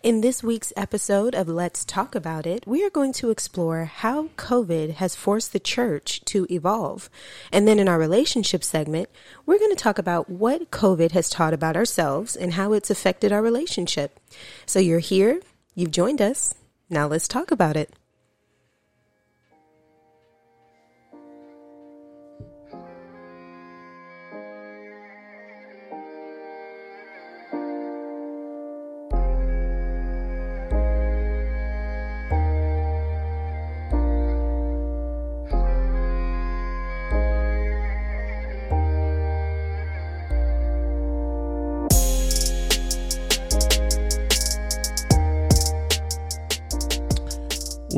[0.00, 4.28] In this week's episode of Let's Talk About It, we are going to explore how
[4.36, 7.10] COVID has forced the church to evolve.
[7.50, 9.08] And then in our relationship segment,
[9.44, 13.32] we're going to talk about what COVID has taught about ourselves and how it's affected
[13.32, 14.20] our relationship.
[14.66, 15.40] So you're here,
[15.74, 16.54] you've joined us.
[16.88, 17.92] Now let's talk about it.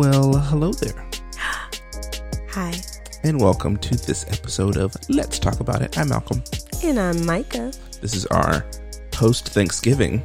[0.00, 1.06] Well, hello there,
[2.52, 2.72] Hi.
[3.22, 5.98] and welcome to this episode of Let's Talk About It.
[5.98, 6.42] I'm Malcolm.
[6.82, 7.70] And I'm Micah.
[8.00, 8.64] This is our
[9.10, 10.22] post Thanksgiving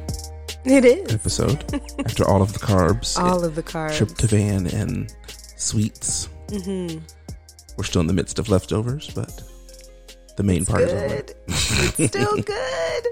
[0.64, 1.12] It is.
[1.12, 1.62] episode
[2.06, 3.98] after all of the carbs, All of the carbs.
[3.98, 5.14] tryptophan, and
[5.58, 6.28] sweets.
[6.48, 6.98] Mm-hmm.
[7.76, 9.42] We're still in the midst of leftovers, but
[10.38, 11.22] the main part is over.
[11.48, 13.04] It's still good.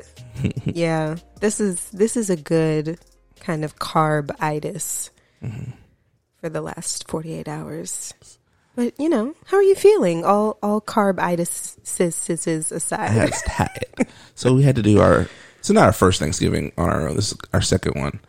[0.64, 2.98] yeah, this is this is a good
[3.40, 5.10] kind of carbitis
[5.42, 5.72] Mm-hmm.
[6.44, 8.12] For the last forty eight hours.
[8.76, 10.26] But you know, how are you feeling?
[10.26, 11.78] All all carbitis
[12.46, 13.14] is aside.
[13.16, 13.84] That's tight.
[14.34, 15.26] so we had to do our.
[15.58, 17.16] It's not our first Thanksgiving on our own.
[17.16, 18.20] This is our second one,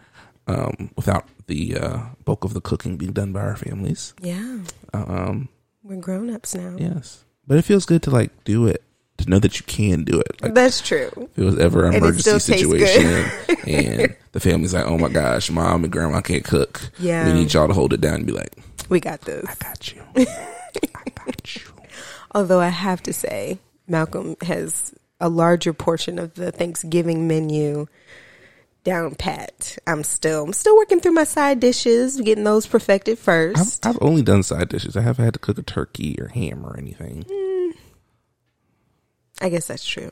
[0.48, 4.14] um, without the uh, bulk of the cooking being done by our families.
[4.22, 4.60] yeah,
[4.94, 5.50] Um,
[5.84, 6.78] we're grown ups now.
[6.80, 8.82] Yes, but it feels good to like do it,
[9.18, 10.42] to know that you can do it.
[10.42, 11.10] Like That's true.
[11.16, 14.98] if it was ever an And it still emergency situation, and the family's like, "Oh
[14.98, 16.90] my gosh, mom and grandma can't cook.
[17.00, 17.26] Yeah.
[17.28, 18.54] we need y'all to hold it down." And be like,
[18.90, 19.46] We got this.
[19.48, 20.04] "I got you.
[20.18, 21.62] I got you."
[22.34, 27.88] Although I have to say, Malcolm has a larger portion of the Thanksgiving menu
[28.84, 29.78] down pat.
[29.88, 33.86] I'm still I'm still working through my side dishes, getting those perfected first.
[33.86, 34.96] I've only done side dishes.
[34.96, 37.24] I haven't had to cook a turkey or ham or anything.
[37.24, 37.55] Mm,
[39.42, 40.12] I guess that's true.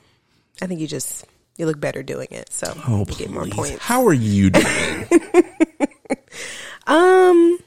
[0.61, 1.25] I think you just
[1.57, 3.83] you look better doing it, so Oh, you get more points.
[3.83, 5.07] How are you doing?
[6.85, 7.59] Um,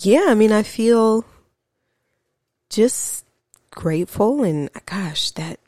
[0.00, 1.24] yeah, I mean, I feel
[2.68, 3.24] just
[3.70, 5.58] grateful, and gosh, that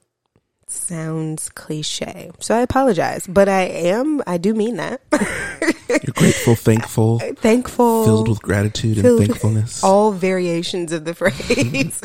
[0.66, 2.30] sounds cliche.
[2.40, 4.22] So I apologize, but I am.
[4.26, 5.00] I do mean that.
[5.88, 9.82] You're grateful, thankful, Thankful, filled with gratitude and filled with thankfulness.
[9.82, 12.00] all variations of the phrase.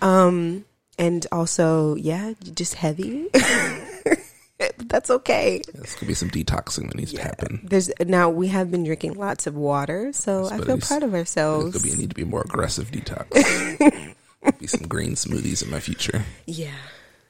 [0.00, 0.64] um,
[0.98, 3.28] and also, yeah, just heavy.
[4.78, 5.60] That's okay.
[5.74, 7.60] There's gonna be some detoxing that needs to happen.
[7.62, 11.36] There's now we have been drinking lots of water, so I feel proud of There's
[11.36, 11.72] ourselves.
[11.72, 13.30] gonna be I need to be a more aggressive detox.
[14.58, 16.24] be some green smoothies in my future.
[16.46, 16.70] Yeah,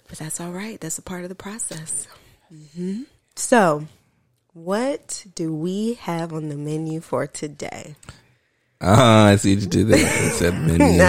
[0.08, 0.80] but that's all right.
[0.80, 2.06] That's a part of the process.
[2.74, 3.02] hmm
[3.34, 3.86] So,
[4.52, 7.96] what do we have on the menu for today?
[8.80, 9.98] Ah, I see you did there.
[10.00, 11.00] It said menu.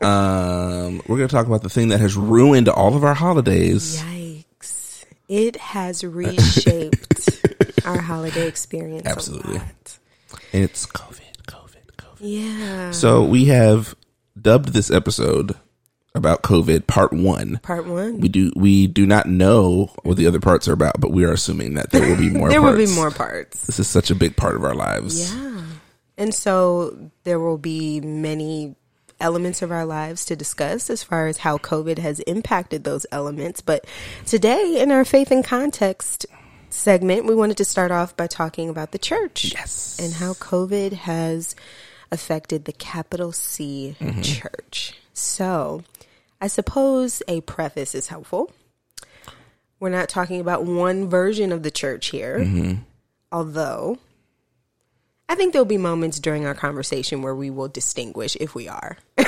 [0.00, 4.02] um, we're going to talk about the thing that has ruined all of our holidays.
[4.02, 5.04] Yikes!
[5.28, 7.30] It has reshaped
[7.84, 9.06] our holiday experience.
[9.06, 9.60] Absolutely.
[10.52, 12.16] It's COVID, COVID, COVID.
[12.20, 12.90] Yeah.
[12.90, 13.94] So we have
[14.40, 15.54] dubbed this episode
[16.14, 17.60] about COVID part one.
[17.62, 18.20] Part one.
[18.20, 21.32] We do we do not know what the other parts are about, but we are
[21.32, 22.48] assuming that there will be more.
[22.48, 23.66] there will be more parts.
[23.66, 25.32] This is such a big part of our lives.
[25.32, 25.64] Yeah.
[26.16, 28.74] And so there will be many
[29.20, 33.60] elements of our lives to discuss as far as how COVID has impacted those elements.
[33.60, 33.86] But
[34.26, 36.26] today, in our faith and context
[36.70, 39.52] segment, we wanted to start off by talking about the church.
[39.52, 39.98] Yes.
[40.00, 41.54] And how COVID has
[42.10, 44.22] affected the capital C mm-hmm.
[44.22, 44.94] church.
[45.12, 45.84] So
[46.40, 48.50] I suppose a preface is helpful.
[49.78, 52.78] We're not talking about one version of the church here,
[53.32, 53.98] although
[55.28, 58.96] I think there'll be moments during our conversation where we will distinguish if we are.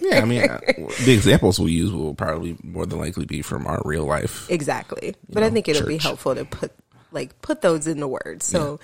[0.00, 0.60] Yeah, I mean, uh,
[1.04, 4.48] the examples we'll use will probably more than likely be from our real life.
[4.48, 5.16] exactly.
[5.28, 6.72] But I think it'll be helpful to put
[7.10, 8.46] like put those in the words.
[8.46, 8.78] So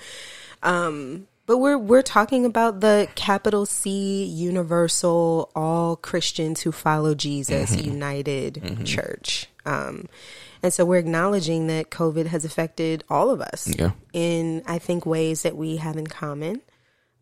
[0.61, 7.75] um but we're we're talking about the capital C universal all Christians who follow Jesus
[7.75, 7.89] mm-hmm.
[7.89, 8.83] united mm-hmm.
[8.83, 9.47] church.
[9.65, 10.07] Um
[10.63, 13.91] and so we're acknowledging that COVID has affected all of us Yeah.
[14.13, 16.61] in I think ways that we have in common.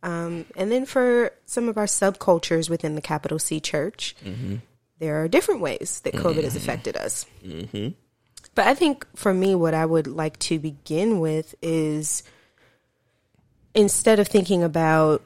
[0.02, 4.58] Um, and then for some of our subcultures within the capital C church, mm-hmm.
[5.00, 7.26] there are different ways that COVID has affected us.
[8.56, 12.22] But I think for me, what I would like to begin with is
[13.76, 15.24] instead of thinking about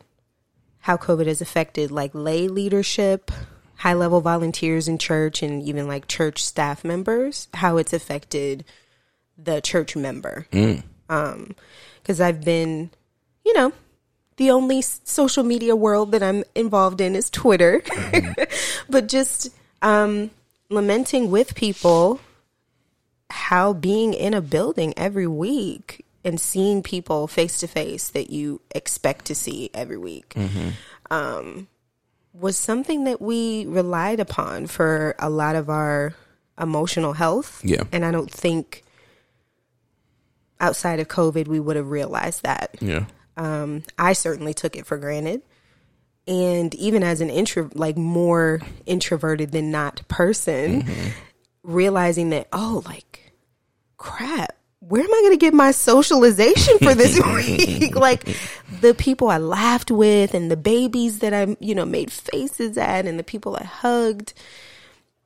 [0.79, 3.31] how COVID has affected like lay leadership,
[3.75, 8.63] high level volunteers in church, and even like church staff members, how it's affected
[9.37, 10.47] the church member.
[12.01, 12.89] because I've been,
[13.45, 13.73] you know,
[14.37, 17.81] the only social media world that I'm involved in is Twitter,
[18.89, 19.49] but just
[19.81, 20.31] um,
[20.69, 22.19] lamenting with people
[23.29, 28.59] how being in a building every week and seeing people face to face that you
[28.75, 30.35] expect to see every week
[31.09, 31.69] um,
[32.33, 36.13] was something that we relied upon for a lot of our
[36.59, 37.61] emotional health.
[37.63, 37.83] Yeah.
[37.93, 38.83] And I don't think
[40.59, 42.75] outside of COVID we would have realized that.
[42.81, 43.05] Yeah.
[43.37, 45.41] Um, I certainly took it for granted.
[46.27, 50.85] And even as an intro, like more introverted than not person,
[51.63, 53.31] realizing that, oh, like,
[53.95, 57.95] crap, where am I going to get my socialization for this week?
[57.95, 58.23] like,
[58.81, 63.05] the people I laughed with and the babies that I, you know, made faces at
[63.05, 64.33] and the people I hugged,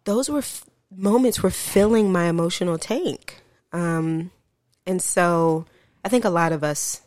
[0.05, 0.65] those were f-
[0.95, 3.41] moments were filling my emotional tank.
[3.73, 4.31] Um,
[4.85, 5.65] and so
[6.03, 7.01] I think a lot of us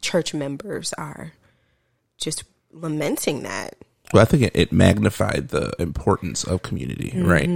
[0.00, 1.32] church members are
[2.18, 3.76] just lamenting that.
[4.12, 7.48] Well, I think it, it magnified the importance of community, right?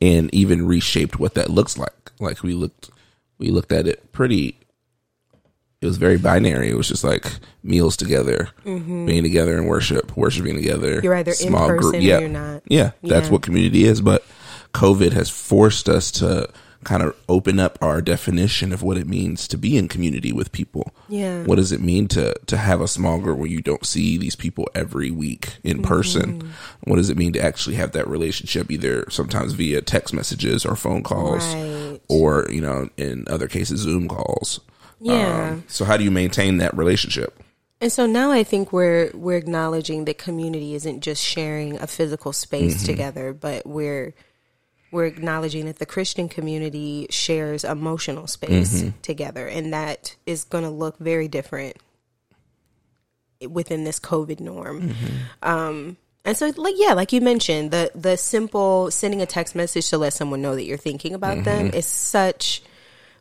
[0.00, 2.12] And even reshaped what that looks like.
[2.20, 2.90] Like we looked,
[3.38, 4.58] we looked at it pretty.
[5.80, 6.70] It was very binary.
[6.70, 7.24] It was just like
[7.62, 11.00] meals together, being together in worship, worshiping together.
[11.02, 12.62] You're either in person or yeah, you're not.
[12.66, 13.32] Yeah, that's Yeah.
[13.32, 14.00] what community is.
[14.00, 14.24] But
[14.74, 16.48] COVID has forced us to
[16.84, 20.52] kind of open up our definition of what it means to be in community with
[20.52, 20.92] people.
[21.08, 21.42] Yeah.
[21.42, 24.36] What does it mean to to have a small group where you don't see these
[24.36, 26.38] people every week in person?
[26.40, 26.48] Mm-hmm.
[26.90, 30.74] What does it mean to actually have that relationship either sometimes via text messages or
[30.76, 31.87] phone calls Right.
[32.08, 34.60] Or, you know, in other cases Zoom calls.
[35.00, 35.50] Yeah.
[35.50, 37.42] Um, so how do you maintain that relationship?
[37.80, 42.32] And so now I think we're we're acknowledging that community isn't just sharing a physical
[42.32, 44.14] space together, but we're
[44.90, 50.70] we're acknowledging that the Christian community shares emotional space together, and that is going to
[50.70, 51.76] look very different
[53.48, 54.94] within this COVID norm.
[55.42, 59.88] Um, and so, like, yeah, like you mentioned, the the simple sending a text message
[59.88, 62.62] to let someone know that you're thinking about them is such.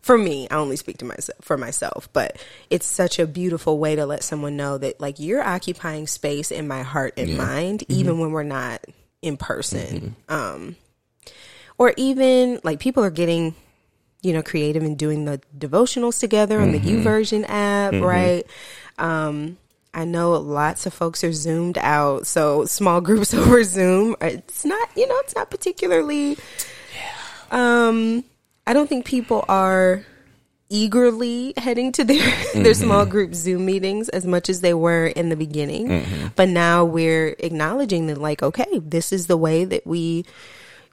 [0.01, 2.37] For me, I only speak to myself for myself, but
[2.69, 6.67] it's such a beautiful way to let someone know that like you're occupying space in
[6.67, 8.83] my heart and mind, even when we're not
[9.21, 10.15] in person.
[10.27, 10.75] Um,
[11.77, 13.55] or even like people are getting
[14.21, 17.07] you know creative and doing the devotionals together on the Mm-hmm.
[17.07, 18.45] YouVersion app, right?
[18.97, 19.57] Um,
[19.97, 24.15] I know lots of folks are zoomed out, so small groups over Zoom.
[24.21, 26.37] It's not, you know, it's not particularly.
[27.49, 28.23] Um,
[28.67, 30.05] I don't think people are
[30.69, 32.19] eagerly heading to their
[32.53, 32.73] their mm-hmm.
[32.73, 35.87] small group Zoom meetings as much as they were in the beginning.
[35.87, 36.27] Mm-hmm.
[36.35, 40.25] But now we're acknowledging that, like, okay, this is the way that we,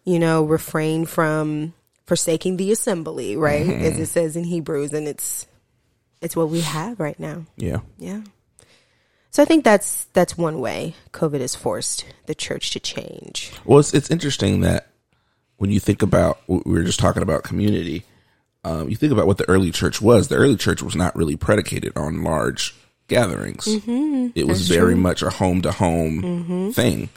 [0.04, 1.74] you know, refrain from
[2.06, 3.68] forsaking the assembly, right?
[3.68, 4.02] As mm-hmm.
[4.02, 5.46] it says in Hebrews, and it's
[6.22, 7.44] it's what we have right now.
[7.58, 7.80] Yeah.
[7.98, 8.22] Yeah.
[9.34, 13.50] So I think that's that's one way COVID has forced the church to change.
[13.64, 14.86] Well, it's, it's interesting that
[15.56, 18.04] when you think about, we were just talking about community,
[18.62, 20.28] um, you think about what the early church was.
[20.28, 22.76] The early church was not really predicated on large
[23.08, 23.66] gatherings.
[24.36, 27.08] It was very much a home to home thing.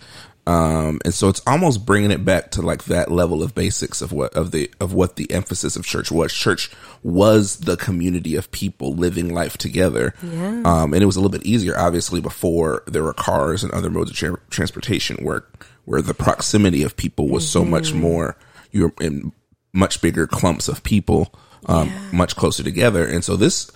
[0.47, 4.13] Um, and so it's almost bringing it back to like that level of basics of
[4.13, 6.31] what of the of what the emphasis of church was.
[6.31, 6.71] Church
[7.03, 10.13] was the community of people living life together.
[10.23, 10.61] Yeah.
[10.63, 13.89] Um, and it was a little bit easier, obviously, before there were cars and other
[13.89, 15.43] modes of tra- transportation, where
[15.83, 18.37] where the proximity of people was so much more.
[18.71, 19.33] You were in
[19.73, 21.35] much bigger clumps of people,
[21.65, 23.69] um, much closer together, and so this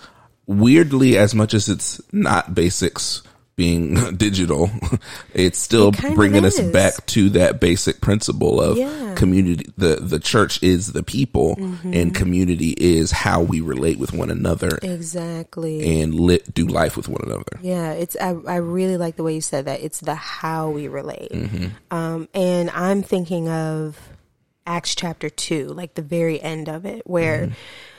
[0.46, 3.22] weirdly, as much as it's not basics
[3.62, 4.70] being digital,
[5.34, 9.14] it's still It bringing us back to that basic principle of Yeah.
[9.14, 9.66] community.
[9.76, 11.92] The the church is the people, Mm-hmm.
[11.98, 16.00] and community is how we relate with one another Exactly.
[16.00, 17.54] and lit, do life with one another.
[17.62, 19.80] Yeah, it's I, I really like the way you said that.
[19.86, 21.30] It's the how we relate.
[21.90, 23.96] Um, and I'm thinking of
[24.66, 27.50] Acts chapter 2, like the very end of it where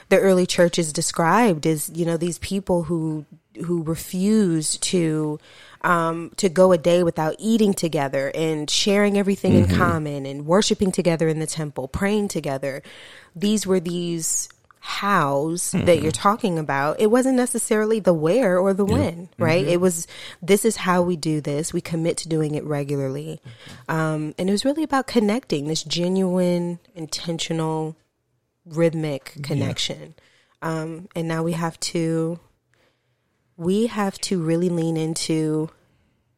[0.10, 3.26] the early church is described as, you know, these people who
[3.66, 5.40] who refused to
[5.82, 10.92] um, to go a day without eating together and sharing everything in common and worshiping
[10.92, 12.82] together in the temple, praying together.
[13.36, 14.48] These were these
[14.80, 17.00] hows that you're talking about.
[17.00, 19.66] It wasn't necessarily the where or the when, right?
[19.66, 20.08] It was
[20.42, 21.72] this is how we do this.
[21.74, 23.40] We commit to doing it regularly.
[23.88, 27.96] Um, and it was really about connecting this genuine, intentional,
[28.66, 30.16] rhythmic connection.
[30.62, 32.40] Um, and now we have to
[33.58, 35.70] we have to really lean into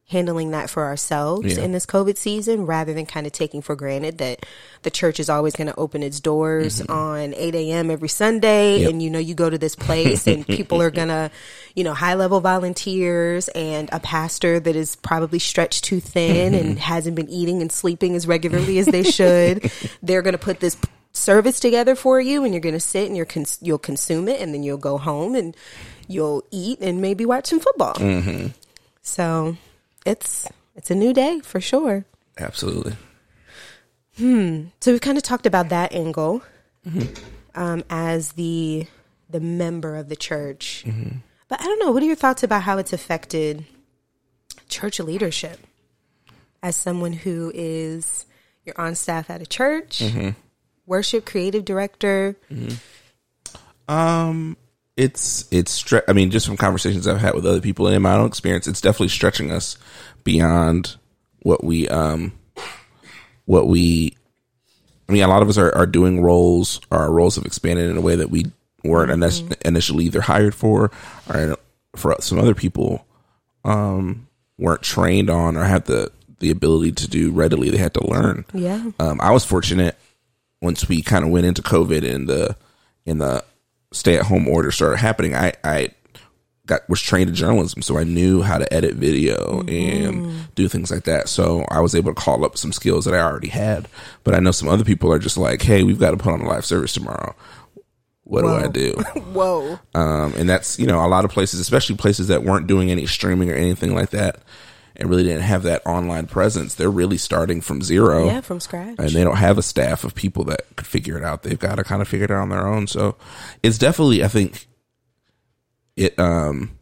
[0.10, 1.64] handling that for ourselves Yeah.
[1.64, 4.46] in this COVID season rather than kind of taking for granted that
[4.84, 7.90] the church is always going to open its doors on 8 a.m.
[7.90, 8.76] every Sunday.
[8.76, 8.82] Mm-hmm.
[8.84, 8.90] Yep.
[8.92, 11.32] And, you know, you go to this place and people are going to,
[11.74, 16.68] you know, high level volunteers and a pastor that is probably stretched too thin Mm-hmm.
[16.68, 19.72] and hasn't been eating and sleeping as regularly as they should.
[20.04, 20.78] They're going to put this
[21.14, 24.40] service together for you and you're going to sit and you're cons- you'll consume it
[24.42, 25.56] and then you'll go home and
[26.08, 27.94] you'll eat and maybe watch some football.
[27.96, 28.48] Mm-hmm.
[29.02, 29.58] So
[30.06, 32.06] it's it's a new day for sure.
[32.38, 32.94] Absolutely.
[34.18, 36.42] So we've kind of talked about that angle
[36.88, 37.60] Mm-hmm.
[37.60, 38.86] um, as the
[39.30, 40.84] the member of the church.
[40.86, 41.18] Mm-hmm.
[41.48, 41.92] But I don't know.
[41.92, 43.66] What are your thoughts about how it's affected
[44.70, 45.60] church leadership?
[46.64, 48.26] As someone who is
[48.66, 50.30] you're on staff at a church, Mm-hmm.
[50.86, 52.36] worship creative director.
[53.88, 54.58] Um,
[54.98, 58.02] it's it's stre- I mean, just from conversations I've had with other people and in
[58.02, 59.78] my own experience, it's definitely stretching us
[60.24, 60.96] beyond
[61.42, 62.34] what we um
[63.46, 64.16] what we.
[65.08, 66.82] I mean, a lot of us are, are doing roles.
[66.92, 68.52] Our roles have expanded in a way that we
[68.84, 70.90] weren't init- initially either hired for,
[71.30, 71.58] or
[71.96, 73.06] for some other people
[73.64, 77.70] um weren't trained on or had the the ability to do readily.
[77.70, 78.46] They had to learn.
[78.54, 78.92] Yeah.
[79.00, 79.98] Um, I was fortunate
[80.62, 82.56] once we kind of went into COVID and the
[83.06, 83.44] in the
[83.96, 85.36] stay at home order started happening.
[85.36, 85.90] I I
[86.66, 90.92] got was trained in journalism, so I knew how to edit video and do things
[90.92, 91.30] like that.
[91.30, 93.88] So I was able to call up some skills that I already had.
[94.24, 96.42] But I know some other people are just like, "Hey, we've got to put on
[96.42, 97.36] a live service tomorrow.
[98.24, 98.94] What do I do?"
[99.34, 99.80] Whoa.
[99.94, 103.06] um, and that's you know a lot of places, especially places that weren't doing any
[103.06, 104.40] streaming or anything like that,
[104.98, 106.76] and really didn't have that online presence.
[106.76, 108.96] They're really starting from zero Yeah, from scratch.
[109.00, 111.44] and they don't have a staff of people that could figure it out.
[111.44, 112.88] They've got to kind of figure it out on their own.
[112.88, 113.16] So
[113.64, 114.68] it's definitely, I think,
[115.96, 116.78] it um,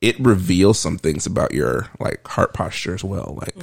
[0.00, 3.38] it reveals some things about your like heart posture as well.
[3.40, 3.56] Like,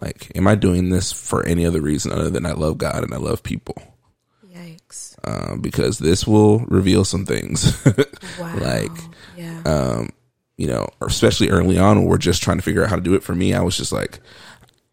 [0.00, 3.12] like, am I doing this for any other reason other than I love God and
[3.14, 3.76] I love people?
[4.52, 5.14] Yikes.
[5.24, 7.76] Um, because this will reveal some things.
[8.40, 8.56] Wow.
[8.60, 8.92] like,
[9.36, 9.62] yeah.
[9.64, 10.10] um,
[10.58, 13.14] you know, especially early on when we're just trying to figure out how to do
[13.14, 13.22] it.
[13.22, 14.18] For me, I was just like,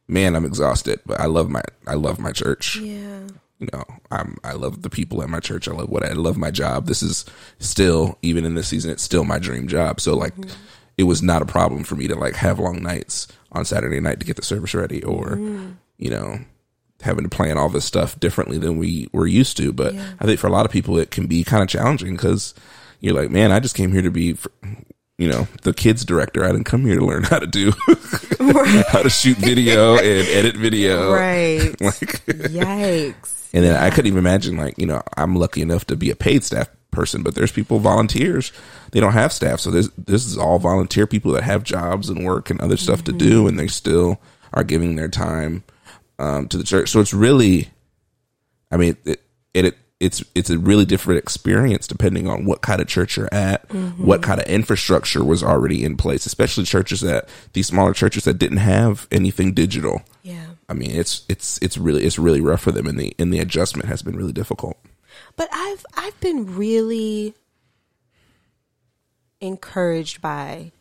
[0.07, 2.77] man, I'm exhausted, but I love my, I love my church.
[2.77, 3.27] yeah.
[3.57, 5.69] You know, I'm, I love the people at my church.
[5.69, 6.87] I love what I love my job.
[6.87, 7.23] This is
[7.57, 10.01] still, even in this season, it's still my dream job.
[10.01, 10.51] So like, mm-hmm.
[10.97, 14.19] it was not a problem for me to like have long nights on Saturday night
[14.19, 15.77] to get the service ready or, mm.
[15.97, 16.39] you know,
[17.01, 19.71] having to plan all this stuff differently than we were used to.
[19.71, 20.05] But Yeah.
[20.19, 22.53] I think for a lot of people, it can be kind of challenging because
[22.99, 24.49] you're like, man, I just came here to be, fr-
[25.17, 26.43] you know, the kids director.
[26.43, 27.71] I didn't come here to learn how to do,
[28.89, 31.13] how to shoot video and edit video.
[31.13, 31.75] Right.
[31.85, 33.49] Like, Yikes.
[33.53, 36.15] and then I couldn't even imagine, like, you know, I'm lucky enough to be a
[36.15, 38.51] paid staff person, but there's people, volunteers,
[38.91, 39.59] they don't have staff.
[39.59, 43.03] So this, this is all volunteer people that have jobs and work and other stuff
[43.05, 44.19] to do, and they still
[44.53, 45.63] are giving their time
[46.17, 46.89] um, to the church.
[46.89, 47.69] So it's really,
[48.71, 49.21] I mean, it,
[49.53, 53.67] it, it's it's a really different experience depending on what kind of church you're at,
[53.69, 54.05] mm-hmm.
[54.05, 58.37] what kind of infrastructure was already in place, especially churches that these smaller churches that
[58.37, 60.01] didn't have anything digital.
[60.21, 60.47] Yeah.
[60.67, 63.39] I mean, it's it's it's really it's really rough for them, and the and the
[63.39, 64.77] adjustment has been really difficult.
[65.37, 67.33] But I've I've been really
[69.39, 70.71] encouraged by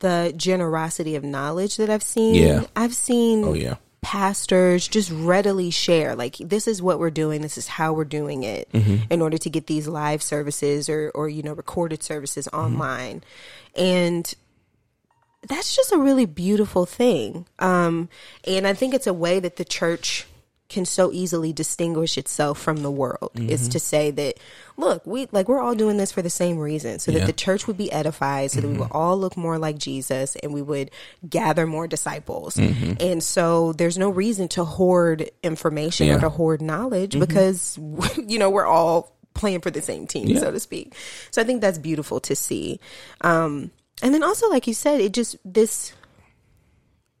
[0.00, 2.34] the generosity of knowledge that I've seen.
[2.34, 2.64] Yeah.
[2.74, 7.58] I've seen Oh yeah, pastors just readily share like this is what we're doing this
[7.58, 8.68] is how we're doing it
[9.10, 13.24] in order to get these live services or or you know recorded services online.
[13.74, 14.32] And
[15.48, 17.46] that's just a really beautiful thing.
[17.58, 18.08] Um
[18.46, 20.28] and i think it's a way that the church
[20.68, 23.30] can so easily distinguish itself from the world.
[23.34, 23.70] Is mm-hmm.
[23.70, 24.38] to say that
[24.76, 27.20] look we like we're all doing this for the same reason so Yeah.
[27.20, 28.82] that the church would be edified so that we mm-hmm.
[28.82, 30.90] would all look more like jesus and we would
[31.28, 32.56] gather more disciples.
[32.56, 32.94] Mm-hmm.
[33.00, 36.16] And so there's no reason to hoard information Yeah.
[36.16, 37.78] or to hoard knowledge because
[38.26, 40.40] you know we're all playing for the same team Yeah.
[40.40, 40.94] so to speak.
[41.30, 42.80] So i think that's beautiful to see.
[43.20, 43.70] Um
[44.02, 45.92] and then also like you said it just this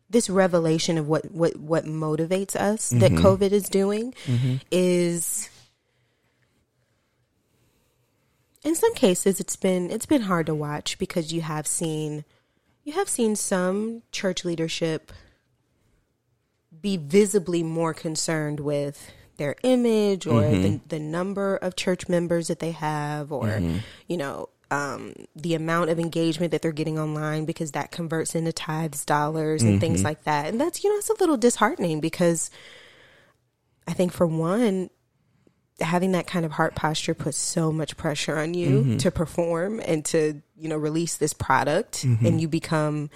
[0.08, 3.24] this revelation of what what what motivates us that mm-hmm.
[3.26, 4.56] covid is doing mm-hmm.
[4.70, 5.48] is
[8.62, 12.24] in some cases it's been it's been hard to watch because you have seen
[12.84, 15.12] you have seen some church leadership
[16.80, 20.62] be visibly more concerned with their image or mm-hmm.
[20.62, 23.60] the, the number of church members that they have or
[24.06, 28.52] you know um, the amount of engagement that they're getting online because that converts into
[28.52, 32.50] tithes dollars and things like that and that's you know it's a little disheartening because
[33.86, 34.90] i think for one
[35.80, 38.96] having that kind of heart posture puts so much pressure on you Mm-hmm.
[38.96, 42.26] to perform and to you know release this product Mm-hmm.
[42.26, 43.08] and you become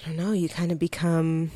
[0.00, 1.50] i don't know you kind of become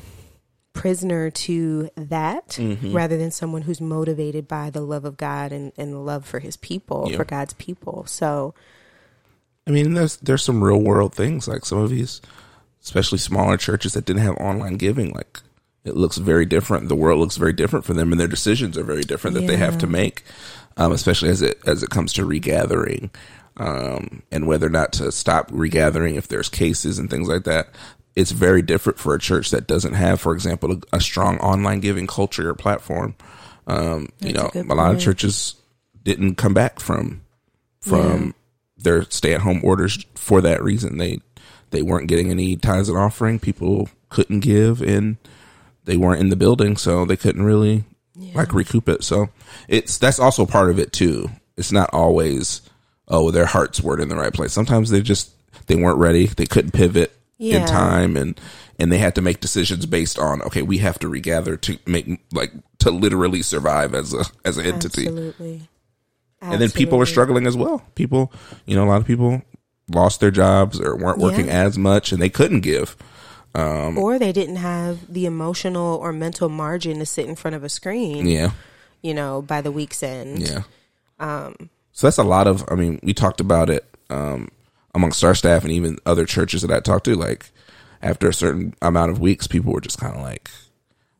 [0.75, 2.93] prisoner to that Mm-hmm.
[2.93, 6.39] rather than someone who's motivated by the love of god and, and the love for
[6.39, 7.17] his people Yeah.
[7.17, 8.53] for god's people so
[9.67, 12.21] I mean, there's there's some real world things like some of these,
[12.83, 15.11] especially smaller churches that didn't have online giving.
[15.11, 15.39] Like
[15.83, 16.87] it looks very different.
[16.87, 19.57] The world looks very different for them, and their decisions are very different that they
[19.57, 20.21] have to make,
[20.77, 23.09] um, especially as it as it comes to regathering,
[23.57, 27.69] um, and whether or not to stop regathering if there's cases and things like that.
[28.15, 31.81] It's very different for a church that doesn't have, for example, a, a strong online
[31.81, 33.15] giving culture or platform.
[33.67, 35.55] Um, you That's a know, a lot of churches
[36.03, 37.21] didn't come back from
[37.81, 38.33] from
[38.77, 40.97] their stay at home orders for that reason.
[40.97, 41.19] They
[41.71, 43.39] they weren't getting any tithes and offering.
[43.39, 45.17] People couldn't give and
[45.83, 47.83] they weren't in the building, so they couldn't really
[48.33, 49.03] like recoup it.
[49.03, 49.29] So
[49.67, 51.29] it's that's also part of it too.
[51.57, 52.61] It's not always
[53.07, 54.53] oh their hearts weren't in the right place.
[54.53, 55.31] Sometimes they just
[55.67, 56.27] they weren't ready.
[56.27, 57.61] They couldn't pivot Yeah.
[57.61, 58.39] in time and
[58.79, 62.19] and they had to make decisions based on okay we have to regather to make
[62.33, 65.67] like to literally survive as a as an entity absolutely
[66.41, 67.81] and then people were struggling as well.
[67.95, 68.31] People,
[68.67, 69.41] you know, a lot of people
[69.89, 71.63] lost their jobs or weren't working Yeah.
[71.63, 72.95] as much and they couldn't give.
[73.55, 77.63] Um, or they didn't have the emotional or mental margin to sit in front of
[77.63, 78.51] a screen Yeah.
[79.01, 80.63] you know by the week's end Yeah.
[81.95, 84.49] So that's a lot of, I mean, we talked about it, um,
[84.93, 87.49] amongst our staff and even other churches that I talked to, like
[88.01, 90.49] after a certain amount of weeks, people were just kind of like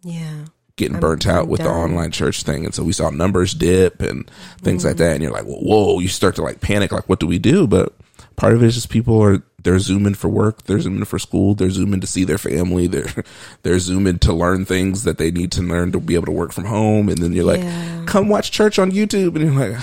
[0.03, 0.45] yeah
[0.77, 2.65] getting I'm- burnt out I'm with the online church thing.
[2.65, 4.29] And so we saw numbers dip and
[4.61, 5.13] things like that.
[5.13, 7.65] And you're like, whoa, you start to like panic, like, what do we do?
[7.65, 7.93] But
[8.35, 10.63] part of it is just people are, they're zooming for work.
[10.63, 11.55] They're zooming for school.
[11.55, 12.87] They're zooming to see their family.
[12.95, 13.23] They're,
[13.63, 16.51] they're zooming to learn things that they need to learn to be able to work
[16.51, 17.07] from home.
[17.09, 18.03] And then you're like, Yeah.
[18.05, 19.35] come watch church on YouTube.
[19.35, 19.81] And you're like,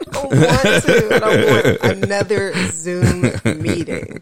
[0.00, 1.14] I don't want to.
[1.14, 3.30] I don't want another Zoom
[3.62, 4.20] meeting.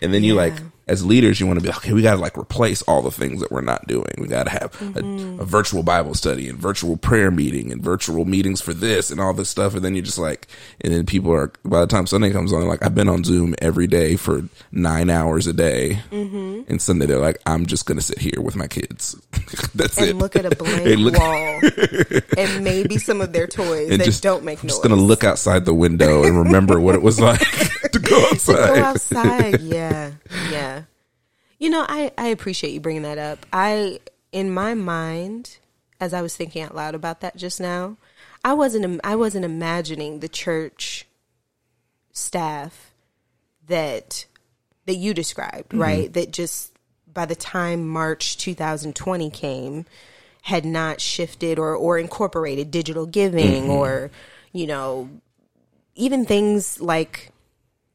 [0.00, 0.40] And then you Yeah.
[0.42, 0.54] like,
[0.86, 3.10] as leaders, you want to be like, okay, we got to like replace all the
[3.10, 4.06] things that we're not doing.
[4.18, 5.38] We got to have Mm-hmm.
[5.38, 9.20] a, a virtual Bible study and virtual prayer meeting and virtual meetings for this and
[9.20, 9.74] all this stuff.
[9.74, 10.46] And then you're just like,
[10.80, 13.54] and then people are, by the time Sunday comes on, like, I've been on Zoom
[13.62, 14.42] every day for
[14.72, 16.00] nine hours a day.
[16.10, 16.62] Mm-hmm.
[16.68, 19.14] And Sunday they're like, I'm just going to sit here with my kids.
[19.74, 20.10] That's it.
[20.10, 21.60] And look at a blank look- wall
[22.38, 24.72] and maybe some of their toys And that just, don't make I'm noise.
[24.76, 27.40] just going to look outside the window and remember what it was like
[27.92, 28.54] to go outside.
[28.56, 29.24] Go outside.
[29.54, 29.60] outside.
[29.60, 30.12] Yeah.
[30.50, 30.82] Yeah.
[31.64, 33.46] You know, I, I appreciate you bringing that up.
[33.50, 34.00] I,
[34.32, 35.56] in my mind,
[35.98, 37.96] as I was thinking out loud about that just now,
[38.44, 41.06] I wasn't, I wasn't imagining the church
[42.12, 42.92] staff
[43.66, 44.26] that,
[44.84, 45.80] that you described, mm-hmm.
[45.80, 46.12] right?
[46.12, 46.70] That just
[47.10, 49.86] by the time March 2020 came,
[50.42, 53.70] had not shifted or, or incorporated digital giving mm-hmm.
[53.70, 54.10] or,
[54.52, 55.08] you know,
[55.94, 57.32] even things like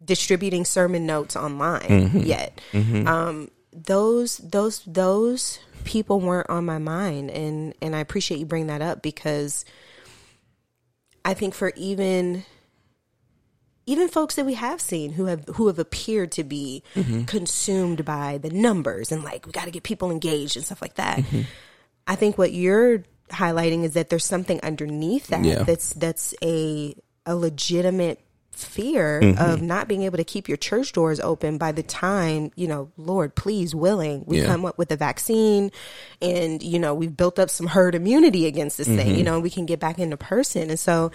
[0.03, 2.19] distributing sermon notes online mm-hmm.
[2.21, 2.59] yet.
[3.05, 8.67] Um, those those those people weren't on my mind, and and I appreciate you bringing
[8.67, 9.65] that up because
[11.23, 12.45] I think for even
[13.85, 17.23] even folks that we have seen who have who have appeared to be mm-hmm.
[17.23, 20.95] consumed by the numbers and like we got to get people engaged and stuff like
[20.95, 21.19] that.
[21.19, 21.41] Mm-hmm.
[22.05, 25.63] I think what you're highlighting is that there's something underneath that Yeah.
[25.63, 28.19] that's that's a a legitimate
[28.63, 29.41] fear Mm-hmm.
[29.41, 32.91] of not being able to keep your church doors open by the time you know
[32.97, 34.45] lord please willing we Yeah.
[34.47, 35.71] come up with a vaccine
[36.21, 38.97] and you know we've built up some herd immunity against this Mm-hmm.
[38.97, 41.11] thing you know we can get back into person and so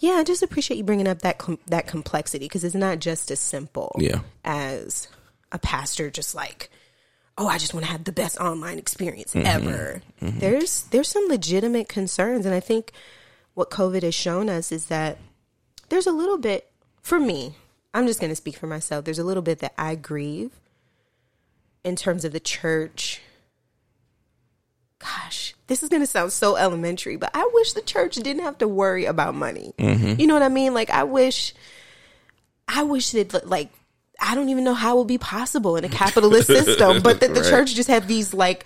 [0.00, 3.30] yeah i just appreciate you bringing up that com- that complexity because it's not just
[3.30, 4.20] as simple Yeah.
[4.44, 5.08] as
[5.52, 6.70] a pastor just like
[7.38, 9.46] oh i just want to have the best online experience Mm-hmm.
[9.46, 12.92] ever there's there's some legitimate concerns and i think
[13.54, 15.18] what covid has shown us is that
[15.88, 16.70] there's a little bit
[17.02, 17.54] for me
[17.92, 20.50] i'm just going to speak for myself there's a little bit that i grieve
[21.84, 23.20] in terms of the church.
[24.98, 28.58] Gosh this is going to sound so elementary but i wish the church didn't have
[28.58, 29.72] to worry about money.
[29.78, 30.20] Mm-hmm.
[30.20, 30.72] You know what i mean?
[30.74, 31.52] Like i wish
[32.68, 33.70] i wish that like
[34.20, 37.34] i don't even know how it would be possible in a capitalist system but that
[37.34, 37.50] the Right.
[37.50, 38.64] church just had these like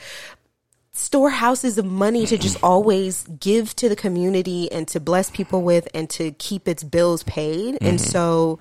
[0.99, 5.89] storehouses of money to just always give to the community and to bless people with
[5.95, 7.79] and to keep its bills paid.
[7.81, 8.11] And mm-hmm.
[8.11, 8.59] so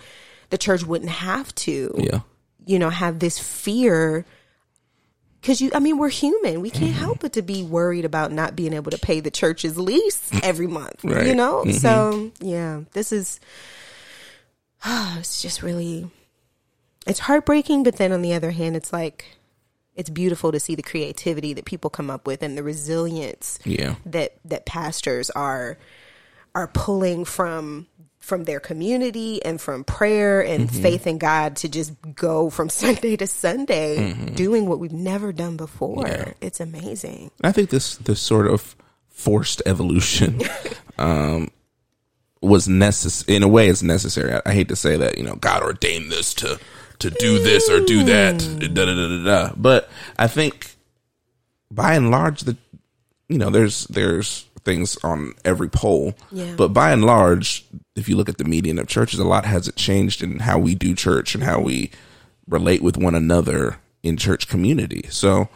[0.50, 2.20] the church wouldn't have to Yeah.
[2.66, 4.26] you know have this fear.
[5.42, 6.62] Because you i mean we're human.
[6.62, 7.00] We can't mm-hmm.
[7.00, 10.68] help but to be worried about not being able to pay the church's lease every
[10.68, 11.28] month Right.
[11.28, 11.72] you know mm-hmm.
[11.72, 13.40] so yeah this is
[14.86, 16.10] it's just really
[17.06, 19.37] it's heartbreaking but then on the other hand it's like
[19.98, 23.96] it's beautiful to see the creativity that people come up with and the resilience Yeah.
[24.06, 25.78] that that pastors are
[26.56, 27.88] are pulling from
[28.20, 30.82] from their community and from prayer and Mm-hmm.
[30.82, 35.56] faith in God to just go from Sunday to Sunday doing what we've never done
[35.58, 36.04] before.
[36.06, 36.28] Mm-hmm.
[36.30, 36.34] Yeah.
[36.42, 37.32] It's amazing.
[37.44, 38.76] I think this this sort of
[39.10, 40.42] forced evolution
[40.98, 41.50] um,
[42.42, 43.36] was necessary.
[43.38, 44.34] In a way, it's necessary.
[44.34, 45.18] I, I hate to say that.
[45.18, 46.60] You know, God ordained this to
[47.00, 48.40] to do this or do that.
[48.60, 49.54] Da, da, da, da, da.
[49.56, 50.76] But I think,
[51.72, 52.58] by and large, the
[53.28, 56.14] you know, there's there's things on every poll.
[56.32, 56.54] Yeah.
[56.58, 59.76] But by and large, if you look at the median of churches, a lot hasn't
[59.76, 61.92] changed in how we do church and how we
[62.48, 65.06] relate with one another in church community.
[65.10, 65.50] So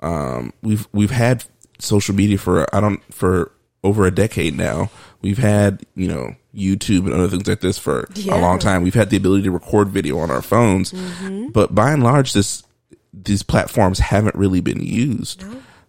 [0.00, 1.44] um, we've we've had
[1.78, 3.52] social media for I don't for
[3.84, 4.90] over a decade now.
[5.22, 8.82] We've had you know YouTube and other things like this for a long time.
[8.82, 10.92] We've had the ability to record video on our phones,
[11.52, 12.62] but by and large, this
[13.12, 15.42] these platforms haven't really been used.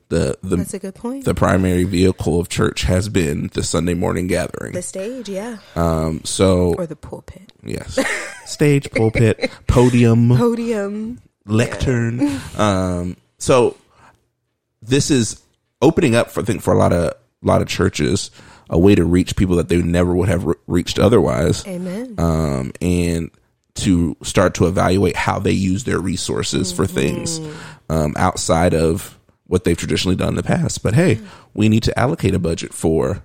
[0.10, 1.26] The the That's a good point.
[1.26, 4.74] the primary vehicle of church has been the Sunday morning gathering.
[4.74, 5.58] the stage, yeah.
[5.76, 7.54] Um, so Or the pulpit.
[7.63, 8.00] yes,
[8.45, 11.19] stage, pulpit, podium, Podium.
[11.45, 12.39] lectern.
[12.58, 13.78] Um, so
[14.82, 15.41] this is
[15.82, 18.32] opening up for I think for a lot of a lot of churches
[18.70, 22.16] a way to reach people that they never would have re- reached otherwise, Amen.
[22.18, 23.32] um, and
[23.76, 27.40] to start to evaluate how they use their resources for things
[27.90, 30.84] um, outside of what they've traditionally done in the past.
[30.84, 31.20] But hey,
[31.54, 33.24] we need to allocate a budget for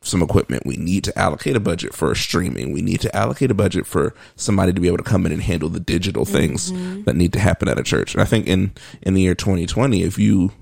[0.00, 0.64] some equipment.
[0.64, 2.72] We need to allocate a budget for streaming.
[2.72, 5.42] We need to allocate a budget for somebody to be able to come in and
[5.42, 6.72] handle the digital things
[7.04, 8.14] that need to happen at a church.
[8.14, 10.52] And I think in in the year 2020, if you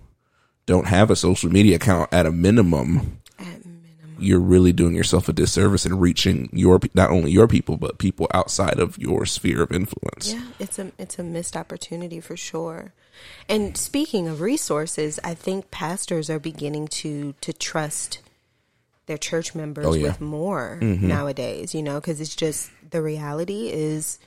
[0.67, 3.21] don't have a social media account at a minimum.
[4.25, 8.27] You're really doing yourself a disservice in reaching your not only your people but people
[8.35, 10.33] outside of your sphere of influence.
[10.33, 12.93] Yeah, it's a it's a missed opportunity for sure.
[13.49, 18.21] And speaking of resources, I think pastors are beginning to to trust
[19.07, 20.05] their church members Oh, yeah.
[20.09, 21.07] with more mm-hmm.
[21.07, 24.19] nowadays, you know, cuz it's just the reality is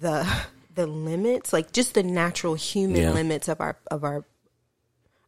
[0.00, 0.26] the
[0.74, 3.12] the limits, like just the natural human Yeah.
[3.12, 4.24] limits of our of our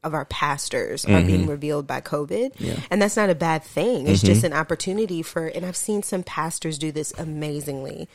[0.07, 2.55] of our pastors are being revealed by COVID.
[2.55, 2.65] Mm-hmm.
[2.65, 2.81] Yeah.
[2.91, 4.07] And that's not a bad thing.
[4.09, 8.09] It's just an opportunity for and I've seen some pastors do this amazingly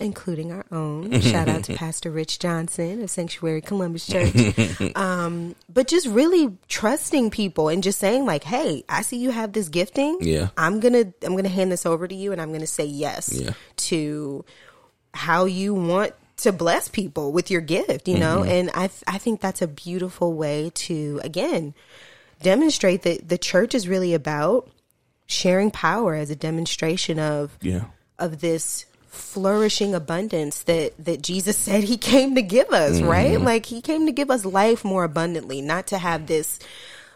[0.00, 1.20] including our own.
[1.20, 4.32] Shout out to Pastor Rich Johnson of Sanctuary Columbus Church.
[4.94, 9.52] um, but just really trusting people and just saying like, "Hey, I see you have
[9.54, 10.18] this gifting.
[10.20, 10.50] Yeah.
[10.56, 13.54] I'm gonna I'm gonna hand this over to you, and I'm gonna say yes Yeah.
[13.88, 14.44] to
[15.14, 18.50] how you want." To bless people with your gift, you know, Mm-hmm.
[18.50, 21.74] and I th- I think that's a beautiful way to again
[22.42, 24.70] demonstrate that the church is really about
[25.26, 27.84] sharing power as a demonstration of Yeah.
[28.18, 33.40] of this flourishing abundance that that Jesus said he came to give us, right?
[33.40, 36.60] Like he came to give us life more abundantly, not to have this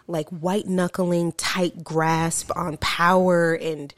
[0.09, 3.95] like white knuckling tight grasp on power and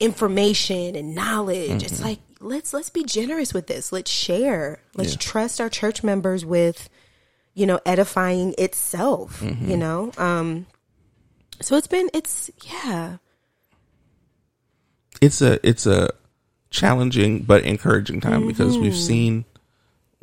[0.00, 1.82] information and knowledge.
[1.84, 3.92] It's like let's let's be generous with this.
[3.92, 4.80] Let's share.
[4.94, 5.18] Let's Yeah.
[5.18, 6.88] trust our church members with
[7.54, 10.12] you know edifying itself, you know?
[10.18, 10.66] Um
[11.62, 13.16] so it's been it's yeah.
[15.22, 16.10] it's a it's a
[16.70, 19.44] challenging but encouraging time because we've seen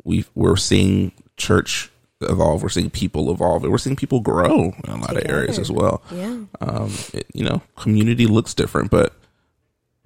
[0.04, 4.90] we we're seeing church evolve we're seeing people evolve and we're seeing people grow in
[4.90, 6.44] a lot of areas as well Yeah.
[6.60, 9.14] um it, you know community looks different but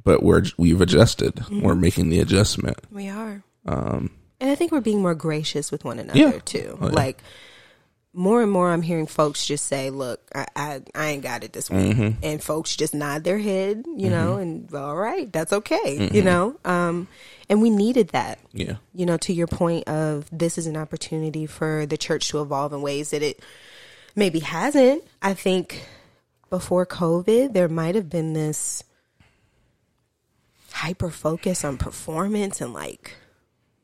[0.05, 3.43] but we're we've adjusted we're making the adjustment We are.
[3.67, 6.39] um And I think we're being more gracious with one another Yeah.
[6.45, 6.79] too.
[6.81, 6.93] Oh, yeah.
[6.95, 7.23] Like
[8.15, 11.53] more and more I'm hearing folks just say, Look, I I, I ain't got it
[11.53, 12.25] this week Mm-hmm.
[12.25, 15.99] and folks just nod their head, you know, and all right, that's okay.
[15.99, 16.15] Mm-hmm.
[16.15, 16.57] You know?
[16.65, 17.07] Um
[17.51, 18.39] and we needed that.
[18.53, 22.41] yeah You know, to your point of this is an opportunity for the church to
[22.41, 23.41] evolve in ways that it
[24.17, 25.05] maybe hasn't.
[25.23, 25.87] I think
[26.51, 28.83] before COVID, there might have been this
[30.79, 33.17] hyper focus on performance and like,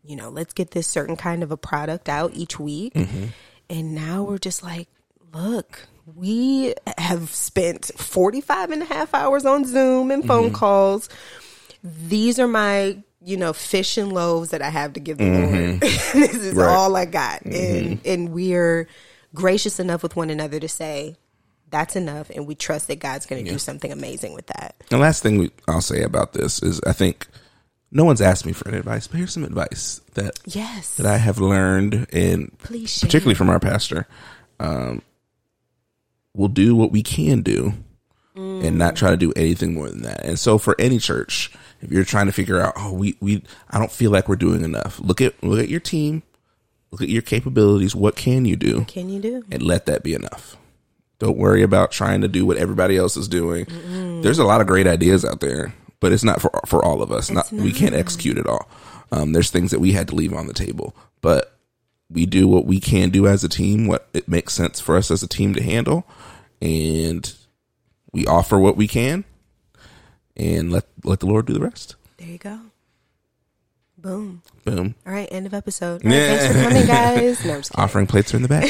[0.05, 2.95] you know, let's get this certain kind of a product out each week.
[2.95, 3.27] Mm-hmm.
[3.69, 4.87] And now we're just like,
[5.33, 10.55] look, we have spent 45 and a half hours on Zoom and phone mm-hmm.
[10.55, 11.09] calls.
[11.83, 15.71] These are my, you know, fish and loaves that I have to give the mm-hmm.
[15.71, 15.81] Lord.
[15.81, 16.69] this is Right.
[16.69, 17.43] all I got.
[17.43, 18.87] And and we're
[19.35, 21.17] gracious enough with one another to say,
[21.75, 24.75] that's enough and we trust that God's gonna do something amazing with that.
[24.89, 27.27] the last thing we, i'll say about this is i think
[27.91, 30.97] no one's asked me for any advice but here's some advice that Yes.
[30.97, 33.07] that i have learned and Please share.
[33.09, 34.07] particularly from our pastor,
[34.61, 35.03] um,
[36.35, 37.75] we'll do what we can do
[38.37, 40.25] and not try to do anything more than that.
[40.25, 43.79] And so for any church, if you're trying to figure out, oh, we, we, I
[43.79, 44.99] don't feel like we're doing enough.
[44.99, 46.25] Look at, look at your team,
[46.91, 47.95] look at your capabilities.
[47.95, 48.87] What can you do?
[48.87, 49.45] Can you do?
[49.53, 50.57] and let that be enough.
[51.19, 53.67] Don't worry about trying to do what everybody else is doing.
[54.23, 57.13] There's a lot of great ideas out there, but it's not for for all of
[57.13, 57.31] us.
[57.31, 58.69] Not, we can't execute it all.
[59.13, 61.57] Um, there's things that we had to leave on the table, but
[62.11, 63.87] we do what we can do as a team.
[63.87, 66.07] What it makes sense for us as a team to handle,
[66.61, 67.33] and
[68.13, 69.25] we offer what we can,
[70.37, 71.97] and let let the Lord do the rest.
[72.17, 72.59] There you go.
[74.05, 74.43] Boom.
[74.65, 74.95] Boom.
[75.07, 76.05] All right, end of episode.
[76.05, 77.43] All right, thanks for coming, guys.
[77.47, 77.63] No.
[77.75, 78.69] Offering plates are in the back.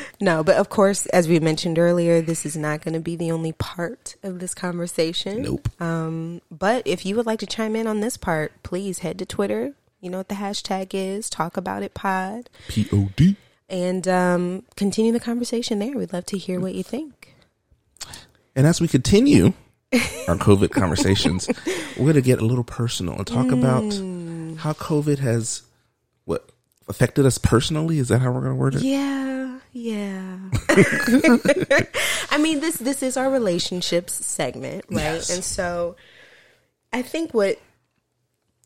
[0.18, 3.30] No, but of course, as we mentioned earlier, this is not going to be the
[3.30, 5.42] only part of this conversation.
[5.42, 5.68] nope.
[5.78, 9.26] Um, but if you would like to chime in on this part, please head to
[9.26, 9.74] Twitter.
[10.00, 11.28] You know what the hashtag is.
[11.28, 12.48] Talk about it pod.
[12.68, 13.36] P O D.
[13.68, 15.94] And um, continue the conversation there.
[15.98, 17.34] We'd love to hear what you think.
[18.54, 19.52] And as we continue
[20.28, 21.48] our COVID conversations,
[21.96, 24.56] we're going to get a little personal and talk about mm.
[24.58, 25.62] how COVID has
[26.24, 26.50] what
[26.88, 27.98] affected us personally.
[27.98, 28.82] Is that how we're going to word it?
[28.82, 30.38] Yeah, yeah.
[32.30, 35.02] I mean, this this is our relationships segment, right?
[35.02, 35.30] Yes.
[35.30, 35.96] And so,
[36.92, 37.60] I think what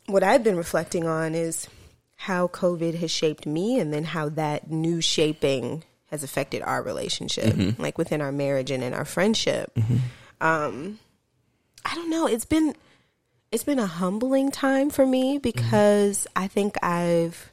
[0.06, 1.68] what I've been reflecting on is
[2.16, 7.54] how COVID has shaped me, and then how that new shaping has affected our relationship,
[7.54, 7.80] mm-hmm.
[7.80, 9.72] like within our marriage and in our friendship.
[9.74, 9.96] Mm-hmm.
[10.40, 10.98] Um,
[11.84, 12.26] I don't know.
[12.26, 12.74] It's been
[13.50, 15.42] it's been a humbling time for me mm-hmm.
[15.42, 17.52] because I think I've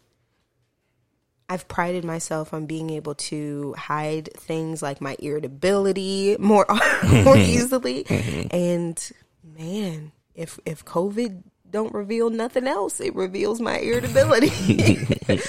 [1.49, 6.65] I've prided myself on being able to hide things like my irritability more
[7.23, 8.03] more easily.
[8.03, 8.47] Mm-hmm.
[8.55, 9.11] And
[9.43, 15.07] man, if if COVID don't reveal nothing else, it reveals my irritability.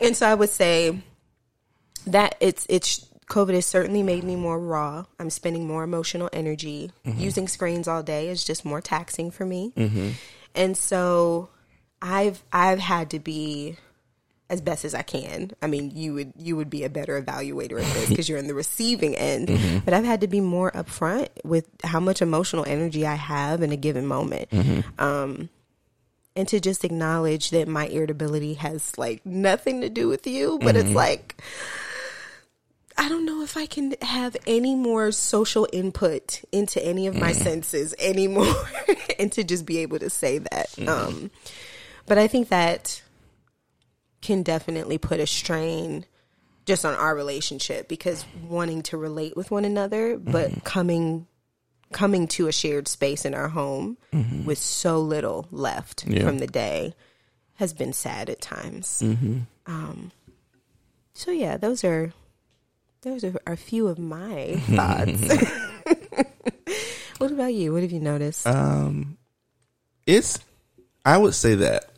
[0.00, 0.98] and so I would say
[2.06, 5.04] that it's it's COVID has certainly made me more raw.
[5.18, 6.90] I'm spending more emotional energy.
[7.06, 7.20] Mm-hmm.
[7.20, 9.72] Using screens all day is just more taxing for me.
[9.76, 10.10] Mm-hmm.
[10.54, 11.48] And so
[12.02, 13.76] I've I've had to be
[14.50, 15.52] as best as I can.
[15.62, 18.46] I mean, you would you would be a better evaluator of this because you're in
[18.46, 19.48] the receiving end.
[19.48, 19.78] Mm-hmm.
[19.80, 23.72] But I've had to be more upfront with how much emotional energy I have in
[23.72, 24.48] a given moment.
[24.98, 25.48] Um,
[26.36, 30.76] and to just acknowledge that my irritability has like nothing to do with you, but
[30.76, 31.40] it's like
[32.96, 37.32] I don't know if I can have any more social input into any of my
[37.32, 37.36] mm.
[37.36, 38.54] senses anymore
[39.18, 40.70] and to just be able to say that.
[40.72, 40.88] Mm-hmm.
[40.88, 41.30] Um,
[42.06, 43.02] but I think that
[44.22, 46.06] can definitely put a strain
[46.66, 50.60] just on our relationship because wanting to relate with one another, but mm-hmm.
[50.60, 51.26] coming
[51.92, 54.44] coming to a shared space in our home mm-hmm.
[54.44, 56.24] with so little left Yeah.
[56.24, 56.94] from the day
[57.54, 59.00] has been sad at times.
[59.66, 60.10] Um,
[61.12, 62.12] so yeah, those are
[63.04, 65.22] those are a few of my thoughts.
[67.18, 67.72] what about you?
[67.72, 68.46] What have you noticed?
[68.46, 69.18] Um,
[70.06, 70.38] it's
[71.04, 71.90] I would say that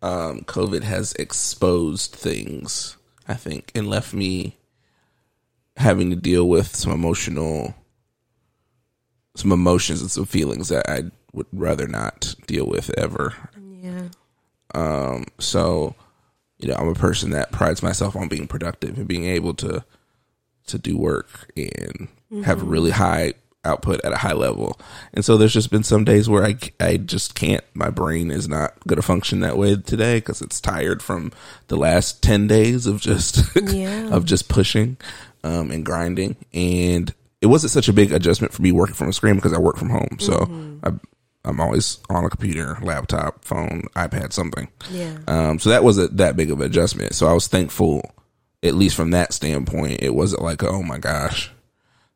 [0.00, 2.96] um, COVID has exposed things.
[3.28, 4.56] I think and left me
[5.76, 7.74] having to deal with some emotional,
[9.36, 13.34] some emotions and some feelings that I would rather not deal with ever.
[13.80, 14.08] yeah.
[14.74, 15.94] Um, so,
[16.58, 19.84] you know, I'm a person that prides myself on being productive and being able to
[20.66, 22.08] to do work and
[22.44, 24.80] have a really high output at a high level.
[25.14, 27.62] And so there's just been some days where I I just can't.
[27.74, 31.30] My brain is not going to function that way today because it's tired from
[31.68, 34.08] the last 10 days of just Yeah.
[34.12, 34.96] of just pushing
[35.44, 39.12] um and grinding and it wasn't such a big adjustment for me working from a
[39.12, 40.16] screen because I work from home.
[40.20, 40.48] So
[40.82, 40.90] I
[41.44, 44.68] I'm always on a computer, laptop, phone, iPad, something.
[44.92, 45.18] Yeah.
[45.26, 47.14] Um, so that wasn't that big of an adjustment.
[47.16, 48.08] So I was thankful,
[48.62, 50.02] at least from that standpoint.
[50.02, 51.50] It wasn't like, oh my gosh,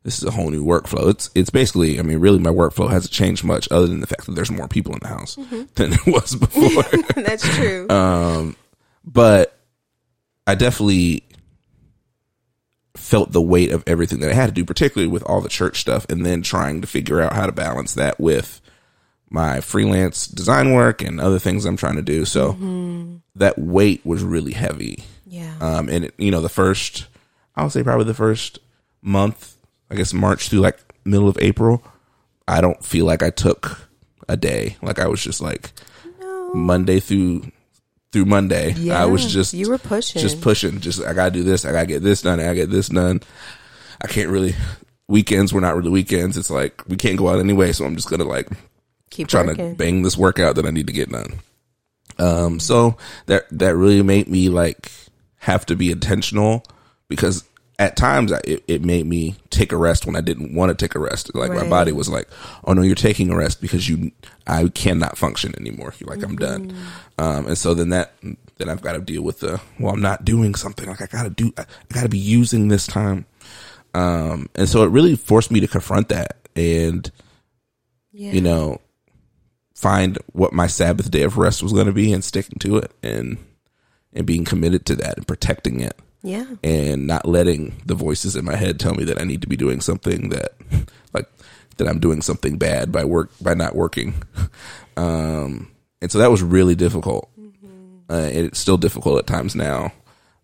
[0.03, 1.09] this is a whole new workflow.
[1.09, 4.25] It's it's basically, I mean, really, my workflow hasn't changed much, other than the fact
[4.25, 5.63] that there's more people in the house mm-hmm.
[5.75, 6.83] than there was before.
[7.15, 7.89] That's true.
[7.89, 8.55] Um,
[9.03, 9.57] but
[10.45, 11.23] I definitely
[12.95, 15.81] felt the weight of everything that I had to do, particularly with all the church
[15.81, 18.61] stuff, and then trying to figure out how to balance that with
[19.29, 22.25] my freelance design work and other things I'm trying to do.
[22.25, 23.17] So mm-hmm.
[23.35, 25.03] that weight was really heavy.
[25.27, 25.53] Yeah.
[25.59, 27.07] Um, and it, you know, the first,
[27.55, 28.59] I would say probably the first
[29.01, 29.55] month,
[29.89, 31.83] I guess March through like middle of April,
[32.47, 33.89] I don't feel like I took
[34.27, 34.77] a day.
[34.81, 35.71] Like I was just like
[36.53, 37.51] Monday through
[38.11, 38.89] through Monday.
[38.89, 40.21] I was just you were pushing.
[40.21, 40.79] just pushing.
[40.79, 41.65] Just I gotta do this.
[41.65, 42.39] I gotta get this done.
[42.39, 43.21] I gotta get this done.
[44.01, 44.55] I can't really.
[45.09, 46.37] Weekends were not really weekends.
[46.37, 48.49] It's like we can't go out anyway, so I'm just gonna like
[49.09, 49.71] Keep trying working.
[49.71, 51.39] to bang this workout that I need to get done.
[52.19, 54.91] Um, so that that really made me like
[55.47, 56.63] have to be intentional
[57.09, 57.43] because
[57.79, 60.75] at times I- it, it made me take a rest when I didn't want to
[60.85, 61.33] take a rest.
[61.35, 62.27] Like my body was like,
[62.65, 64.11] "Oh no, you're taking a rest because you
[64.47, 65.93] I cannot function anymore.
[65.99, 66.75] You're like I'm done."
[67.17, 68.13] Um, and so then that
[68.57, 70.87] then I've got to deal with the well, I'm not doing something.
[70.87, 71.53] Like I got to do.
[71.57, 73.25] I, I got to be using this time.
[73.93, 77.09] Um, and so it really forced me to confront that and
[78.11, 78.31] Yeah.
[78.31, 78.81] you know
[79.75, 82.91] find what my Sabbath day of rest was going to be and sticking to it
[83.03, 83.37] and
[84.17, 86.45] and being committed to that and protecting it Yeah.
[86.63, 89.55] and not letting the voices in my head tell me that I need to be
[89.55, 90.53] doing something that
[91.13, 91.29] like
[91.77, 94.15] that I'm doing something bad by work by not working.
[94.97, 97.29] Um and so that was really difficult.
[98.09, 99.91] Uh, and it's still difficult at times now.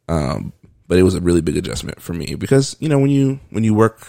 [0.07, 0.53] Um
[0.87, 3.63] but it was a really big adjustment for me because you know when you when
[3.63, 4.07] you work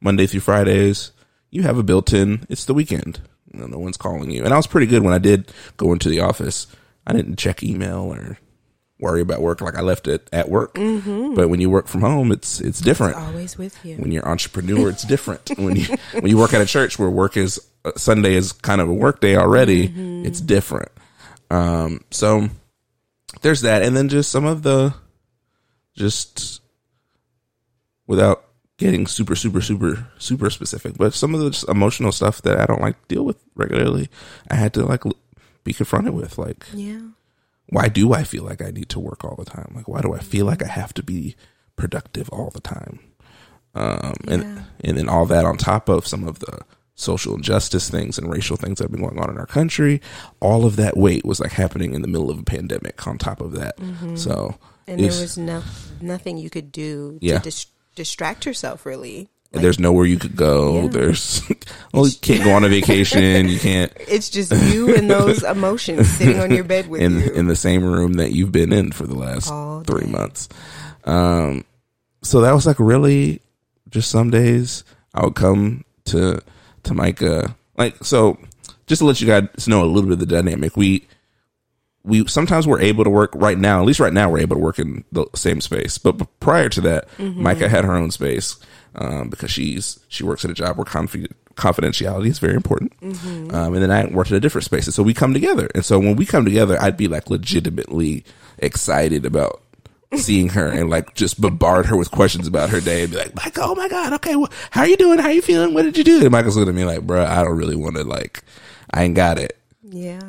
[0.00, 1.12] Monday through Fridays,
[1.50, 3.20] you have a built-in it's the weekend.
[3.52, 4.44] You know, no one's calling you.
[4.44, 6.66] And I was pretty good when I did go into the office.
[7.06, 8.36] I didn't check email or
[8.98, 10.74] worry about work like I left it at work.
[10.74, 13.16] But when you work from home, it's it's different.
[13.16, 13.96] Always with you.
[13.96, 15.50] When you're entrepreneur, it's different.
[15.58, 18.80] when you when you work at a church where work is uh, Sunday is kind
[18.80, 19.92] of a work day already,
[20.26, 20.90] it's different.
[21.50, 22.48] Um, so
[23.42, 24.94] there's that, and then just some of the
[25.94, 26.60] just
[28.06, 28.44] without
[28.78, 32.66] getting super super super super specific, but some of the just emotional stuff that I
[32.66, 34.08] don't like deal with regularly,
[34.50, 35.02] I had to like
[35.64, 37.00] be confronted with, like Yeah.
[37.68, 39.72] Why do I feel like I need to work all the time?
[39.74, 41.34] Like, why do I feel like I have to be
[41.76, 43.00] productive all the time?
[43.74, 44.62] Um, and Yeah.
[44.84, 46.60] and then all that on top of some of the
[46.94, 50.00] social injustice things and racial things that have been going on in our country,
[50.40, 53.06] all of that weight was like happening in the middle of a pandemic.
[53.06, 53.78] On top of that,
[54.14, 54.54] so
[54.86, 55.62] And there was no
[56.00, 57.38] nothing you could do Yeah.
[57.38, 59.28] to dis- distract yourself really.
[59.56, 60.82] And there's nowhere you could go.
[60.82, 60.88] Yeah.
[60.88, 61.42] There's
[61.92, 63.48] well, you can't go on a vacation.
[63.48, 67.30] You can't It's just you and those emotions sitting on your bed with in you.
[67.32, 70.10] in the same room that you've been in for the last All three day.
[70.12, 70.48] months.
[71.04, 71.64] Um,
[72.22, 73.40] so that was like really
[73.90, 76.40] just some days I would come to
[76.84, 78.38] to Micah like so.
[78.86, 81.08] Just to let you guys know a little bit of the dynamic, we
[82.04, 83.80] we sometimes we're able to work right now.
[83.80, 85.98] At least right now, we're able to work in the same space.
[85.98, 88.56] But, but prior to that, Micah had her own space
[88.96, 92.92] um, because she's she works at a job where confi- confidentiality is very important.
[93.02, 95.68] Um, and then I worked at a different space, and so we come together.
[95.74, 98.24] And so when we come together, I'd be like legitimately
[98.58, 99.62] excited about
[100.14, 103.34] seeing her and like just bombard her with questions about her day and be like,
[103.34, 105.18] Micah, oh my god, okay, wh- how are you doing?
[105.18, 105.74] How are you feeling?
[105.74, 106.20] What did you do?
[106.22, 108.42] And Micah's looking at me like, bruh, I don't really want to like,
[108.92, 109.58] I ain't got it.
[109.82, 110.20] yeah.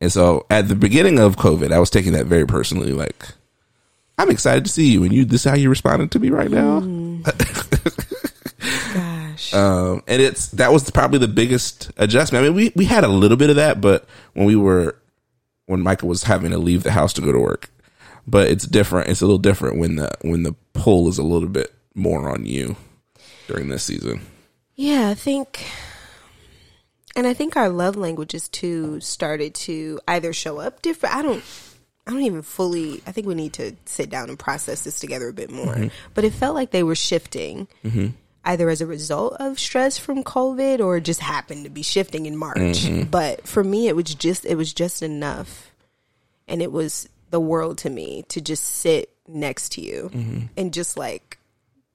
[0.00, 2.92] And so at the beginning of COVID, I was taking that very personally.
[2.92, 3.28] Like,
[4.18, 5.24] I'm excited to see you, and you.
[5.24, 6.80] This is how you responded to me right now.
[8.94, 9.52] Gosh.
[9.52, 12.44] Um, and it's that was probably the biggest adjustment.
[12.44, 14.96] I mean, we we had a little bit of that, but when we were
[15.66, 17.70] when Micah was having to leave the house to go to work,
[18.26, 19.08] but it's different.
[19.08, 22.46] It's a little different when the when the pull is a little bit more on
[22.46, 22.76] you
[23.46, 24.20] during this season.
[24.74, 25.64] Yeah, I think,
[27.14, 31.14] and I think our love languages too started to either show up different.
[31.14, 31.42] I don't,
[32.06, 33.02] I don't even fully.
[33.06, 35.74] I think we need to sit down and process this together a bit more.
[35.74, 35.88] Mm-hmm.
[36.14, 38.08] But it felt like they were shifting, mm-hmm.
[38.44, 42.36] either as a result of stress from COVID or just happened to be shifting in
[42.36, 42.58] March.
[42.58, 43.10] Mm-hmm.
[43.10, 45.72] But for me, it was just it was just enough,
[46.46, 50.96] and it was the world to me to just sit next to you and just
[50.96, 51.38] like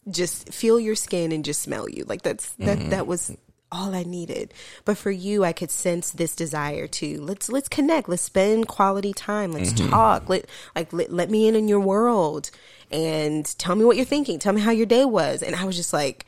[0.09, 2.03] just feel your skin and just smell you.
[2.05, 3.35] Like that's that that was
[3.71, 4.53] all I needed.
[4.85, 8.09] But for you, I could sense this desire to let's let's connect.
[8.09, 9.51] Let's spend quality time.
[9.51, 10.29] Let's talk.
[10.29, 12.51] Let like let, let me in in your world
[12.91, 14.39] and tell me what you're thinking.
[14.39, 15.41] Tell me how your day was.
[15.41, 16.25] And I was just like,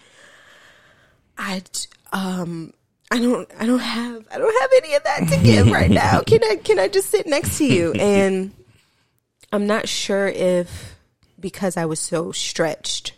[1.38, 1.64] I
[2.12, 2.74] um.
[3.12, 6.22] I don't I don't have I don't have any of that to give right now.
[6.22, 7.92] Can I can I just sit next to you?
[7.92, 8.52] And
[9.52, 10.96] I'm not sure if
[11.40, 13.14] because I was so stretched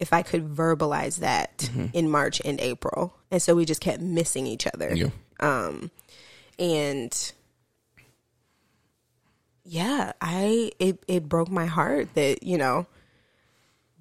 [0.00, 3.14] if I could verbalize that in March and April.
[3.30, 4.92] And so we just kept missing each other.
[4.94, 5.10] Yeah.
[5.38, 5.90] Um
[6.58, 7.32] and
[9.64, 12.86] yeah, I it it broke my heart that, you know,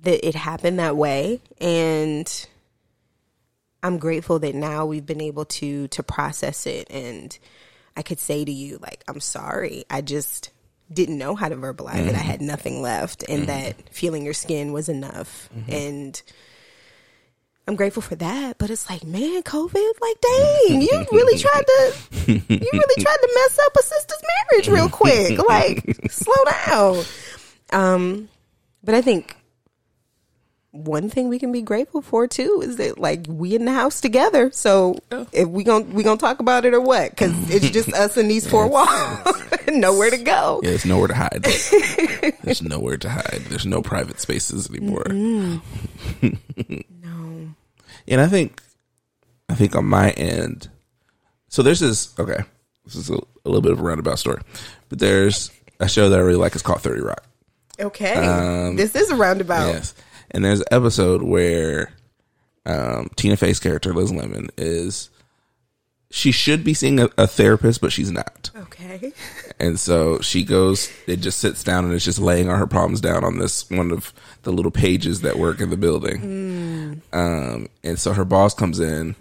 [0.02, 2.48] that it happened that way and
[3.84, 7.38] I'm grateful that now we've been able to to process it and
[7.96, 9.84] I could say to you like I'm sorry.
[9.90, 10.50] I just
[10.92, 12.16] didn't know how to verbalize it.
[12.16, 12.48] I had mm-hmm.
[12.48, 13.48] nothing left and mm-hmm.
[13.48, 15.50] that feeling your skin was enough.
[15.56, 15.72] Mm-hmm.
[15.72, 16.22] And
[17.68, 21.94] I'm grateful for that, but it's like, man, COVID, like dang, you really tried to
[22.28, 24.22] you really tried to mess up a sister's
[24.52, 25.38] marriage real quick.
[25.38, 27.04] Like, slow down.
[27.72, 28.30] Um
[28.84, 29.36] but I think
[30.72, 34.02] one thing we can be grateful for too is that like we in the house
[34.02, 34.52] together.
[34.52, 35.26] So oh.
[35.32, 37.10] if we going we gonna talk about it or what?
[37.10, 40.60] Because it's just us in these four walls, nowhere to go.
[40.64, 41.44] Yeah, there's nowhere to hide.
[42.44, 43.46] there's nowhere to hide.
[43.50, 45.06] There's no private spaces anymore.
[45.10, 45.62] no.
[48.08, 48.62] And I think,
[49.50, 50.70] I think on my end,
[51.48, 52.18] so there's this.
[52.20, 52.44] Okay,
[52.86, 54.42] this is a, a little bit of a roundabout story,
[54.90, 56.54] but there's a show that I really like.
[56.54, 57.26] It's called Thirty Rock.
[57.80, 59.68] Okay, um, this is a roundabout.
[59.68, 59.96] Yes,
[60.32, 61.94] and there's an episode where
[62.66, 65.10] um, Tina Fey's character Liz Lemon is
[66.12, 68.50] she should be seeing a, a therapist, but she's not.
[68.56, 69.14] Okay.
[69.60, 73.02] And so she goes, it just sits down and it's just laying all her problems
[73.02, 74.14] down on this one of
[74.44, 77.02] the little pages that work in the building.
[77.14, 79.16] Um, and so her boss comes in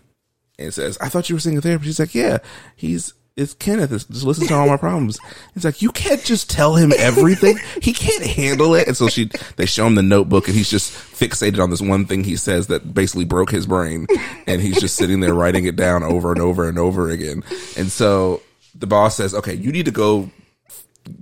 [0.59, 1.87] and says, I thought you were seeing a therapist.
[1.87, 2.39] She's like, yeah,
[2.77, 3.93] he's, it's Kenneth.
[3.93, 5.19] It's, just listen to all my problems.
[5.55, 7.57] It's like, you can't just tell him everything.
[7.81, 8.89] he can't handle it.
[8.89, 12.05] And so she, they show him the notebook and he's just fixated on this one
[12.05, 14.09] thing he says that basically broke his brain.
[14.49, 17.45] And he's just sitting there writing it down over and over and over again.
[17.77, 18.43] And so
[18.75, 20.31] the boss says, okay, you need to go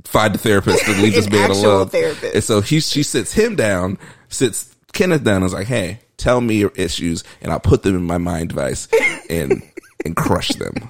[0.05, 1.89] find a therapist and leave this man alone.
[1.91, 2.35] therapist.
[2.35, 3.99] And so he, she sits him down,
[4.31, 7.95] sits Kenneth down and is like, hey, tell me your issues and I'll put them
[7.95, 8.89] in my mind device
[9.29, 9.63] and,
[10.03, 10.89] and crush them.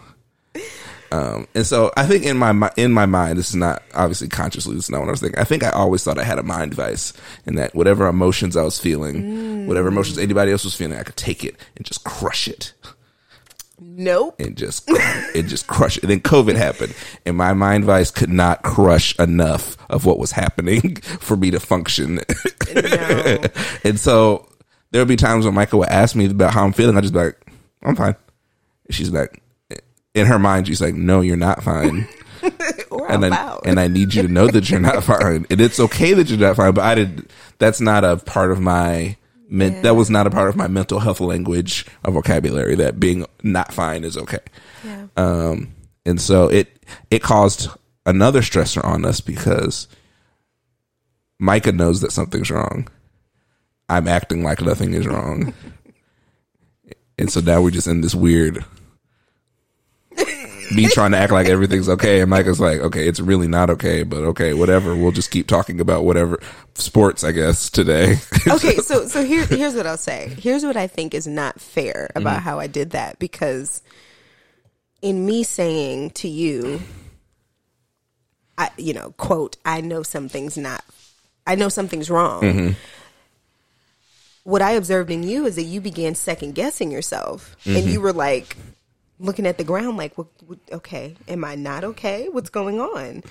[1.12, 4.74] Um, and so I think in my in my mind, this is not obviously consciously.
[4.74, 5.38] This is not what I was thinking.
[5.40, 7.12] I think I always thought I had a mind device,
[7.46, 11.16] and that whatever emotions I was feeling, whatever emotions anybody else was feeling, I could
[11.16, 12.72] take it and just crush it,
[13.78, 14.36] Nope.
[14.40, 14.88] and just
[15.34, 16.02] and just crush it.
[16.02, 16.94] And then COVID happened,
[17.24, 21.60] and my mind device could not crush enough of what was happening for me to
[21.60, 22.20] function.
[22.74, 23.42] No.
[23.84, 24.48] and so
[24.90, 26.96] there would be times when Micah would ask me about how I'm feeling.
[26.96, 27.38] I just be like,
[27.82, 28.16] I'm fine.
[28.90, 29.40] She's like,
[30.16, 32.08] in her mind, she's like, no, you're not fine.
[33.08, 35.46] and I, and I need you to know that you're not fine.
[35.50, 38.60] And it's okay that you're not fine, but I did, that's not a part of
[38.60, 39.16] my,
[39.48, 39.82] men, Yeah.
[39.82, 43.72] that was not a part of my mental health language or vocabulary that being not
[43.72, 44.40] fine is okay.
[44.84, 45.06] yeah.
[45.16, 46.68] Um, and so it,
[47.10, 47.68] it caused
[48.06, 49.86] another stressor on us because
[51.38, 52.88] Micah knows that something's wrong.
[53.88, 55.52] I'm acting like nothing is wrong.
[57.18, 58.64] and so now we're just in this weird
[60.74, 64.02] me trying to act like everything's okay and Micah's like, okay, it's really not okay,
[64.02, 64.94] but okay, whatever.
[64.96, 66.40] We'll just keep talking about whatever
[66.74, 68.16] sports, I guess, today.
[68.48, 70.34] okay, so so here here's what I'll say.
[70.38, 72.18] Here's what I think is not fair Mm-hmm.
[72.26, 73.82] about how I did that because
[75.02, 76.80] in me saying to you
[78.58, 80.82] I you know, quote, I know something's not
[81.46, 82.42] I know something's wrong.
[82.42, 82.68] Mm-hmm.
[84.44, 87.88] What I observed in you is that you began second guessing yourself and Mm-hmm.
[87.88, 88.56] you were like
[89.18, 92.28] looking at the ground like what, what, okay, am I not okay?
[92.28, 93.22] What's going on?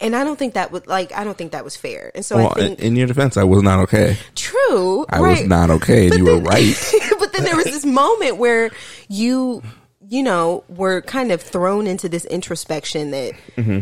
[0.00, 2.12] And I don't think that would like I don't think that was fair.
[2.14, 4.16] And so well, I think in, in your defense, I was not okay.
[4.36, 5.04] true.
[5.08, 5.40] I right.
[5.40, 6.94] was not okay, and But you were right.
[7.18, 8.70] but then there was this moment where
[9.08, 9.62] you,
[10.08, 13.80] you know, were kind of thrown into this introspection that Mm-hmm.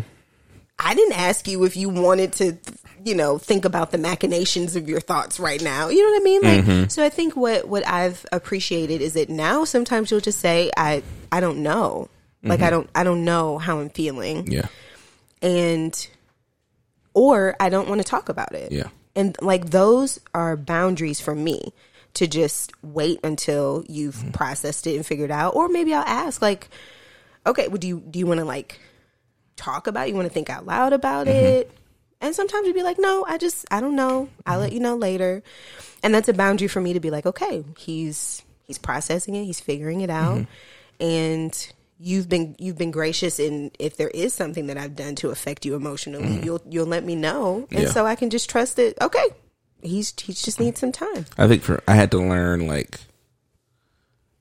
[0.79, 2.59] I didn't ask you if you wanted to,
[3.07, 5.89] you know, think about the machinations of your thoughts right now.
[5.89, 6.41] You know what I mean?
[6.43, 6.89] Like, Mm-hmm.
[6.89, 11.03] so I think what what I've appreciated is that now sometimes you'll just say, I
[11.31, 12.09] I don't know,
[12.43, 14.53] like I don't I don't know how I'm feeling, Mm-hmm.
[14.53, 14.67] Yeah.
[15.41, 16.09] and
[17.15, 18.73] or I don't want to talk about it.
[18.73, 18.89] Yeah.
[19.15, 21.73] And like those are boundaries for me
[22.15, 24.31] to just wait until you've Mm-hmm.
[24.33, 25.55] processed it and figured out.
[25.55, 26.69] Or maybe I'll ask like,
[27.47, 28.81] okay, well, do you do you want to like
[29.57, 30.11] talk about it?
[30.11, 31.37] You want to think out loud about Mm-hmm.
[31.47, 31.71] it?
[32.27, 34.29] And sometimes you'd be like, no, I just I don't know.
[34.45, 35.43] I'll let you know later.
[36.03, 39.61] And that's a boundary for me to be like, okay, he's he's processing it, he's
[39.61, 40.39] figuring it out.
[40.39, 41.05] Mm-hmm.
[41.05, 45.31] And you've been you've been gracious And if there is something that I've done to
[45.31, 47.67] affect you emotionally, you'll you'll let me know.
[47.71, 47.83] And Mm-hmm.
[47.87, 47.91] Yeah.
[47.91, 49.27] so I can just trust that okay,
[49.83, 51.27] he's he just needs some time.
[51.39, 53.01] I think for I had to learn like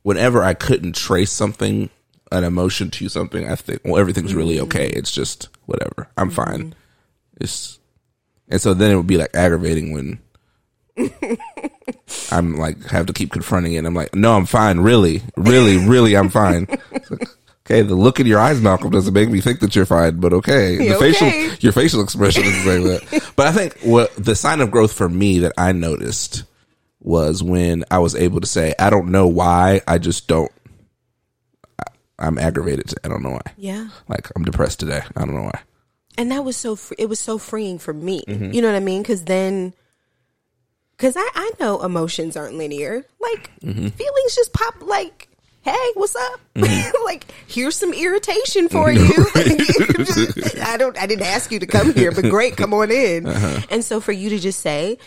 [0.03, 1.89] whenever I couldn't trace something,
[2.31, 4.87] an emotion to something, I think well everything's really okay.
[4.89, 6.09] It's just whatever.
[6.17, 6.73] I'm fine.
[7.39, 7.79] It's
[8.49, 10.19] and so then it would be like aggravating when
[12.31, 13.77] I'm like have to keep confronting it.
[13.77, 14.79] And I'm like, no, I'm fine.
[14.79, 16.67] Really, really, really, I'm fine.
[17.09, 17.29] Like,
[17.79, 20.33] okay, the look in your eyes, Malcolm, doesn't make me think that you're fine, but
[20.33, 21.55] okay, the facial okay.
[21.61, 23.31] your facial expression is saying that.
[23.35, 26.43] But I think what the sign of growth for me that I noticed
[26.99, 30.51] was when I was able to say, I don't know why, I just don't.
[31.79, 32.93] I- I'm aggravated.
[33.03, 33.53] I don't know why.
[33.57, 33.89] Yeah.
[34.07, 35.01] Like I'm depressed today.
[35.15, 35.59] I don't know why.
[36.17, 38.51] And that was so fr- it was so freeing for me Mm-hmm.
[38.53, 39.73] you know what i mean because then
[40.97, 43.87] because I, I know emotions aren't linear like Mm-hmm.
[43.89, 45.27] feelings just pop like
[45.61, 46.91] hey what's up Mm-hmm.
[47.05, 49.25] like here's some irritation for you
[50.63, 53.61] i don't i didn't ask you to come here but great come on in Uh-huh.
[53.69, 54.97] and so for you to just say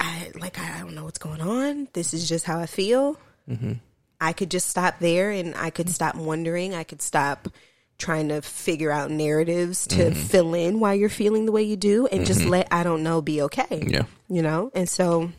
[0.00, 1.86] I like I don't know what's going on.
[1.92, 3.16] This is just how I feel.
[4.20, 6.74] I could just stop there and I could stop wondering.
[6.74, 7.46] I could stop
[8.02, 10.20] trying to figure out narratives to mm-hmm.
[10.20, 12.50] fill in why you're feeling the way you do and just mm-hmm.
[12.50, 13.84] let I don't know be okay.
[13.86, 14.04] Yeah.
[14.28, 14.72] You know?
[14.74, 15.30] And so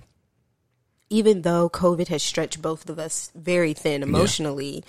[1.09, 4.84] even though COVID has stretched both of us very thin emotionally,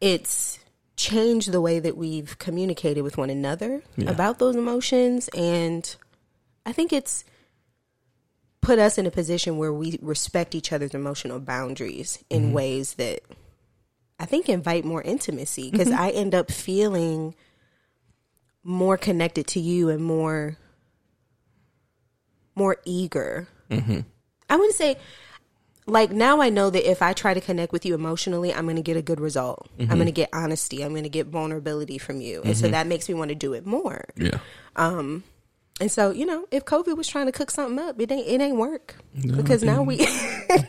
[0.00, 0.60] it's
[0.94, 4.08] changed the way that we've communicated with one another Yeah.
[4.08, 5.94] about those emotions and
[6.64, 7.24] I think it's
[8.60, 12.52] put us in a position where we respect each other's emotional boundaries in mm-hmm.
[12.52, 13.22] ways that
[14.18, 16.00] I think invite more intimacy because mm-hmm.
[16.00, 17.34] I end up feeling
[18.64, 20.56] more connected to you and more
[22.54, 23.48] more eager.
[23.70, 24.00] Mm-hmm.
[24.48, 24.96] I wouldn't say
[25.86, 28.76] like now I know that if I try to connect with you emotionally, I'm going
[28.76, 29.68] to get a good result.
[29.78, 29.94] I'm mm-hmm.
[29.94, 30.82] going to get honesty.
[30.82, 33.52] I'm going to get vulnerability from you, and so that makes me want to do
[33.52, 34.04] it more.
[34.16, 34.38] Yeah.
[34.74, 35.22] Um,
[35.78, 38.40] And so, you know, if COVID was trying to cook something up, it ain't it
[38.40, 39.98] ain't work because now we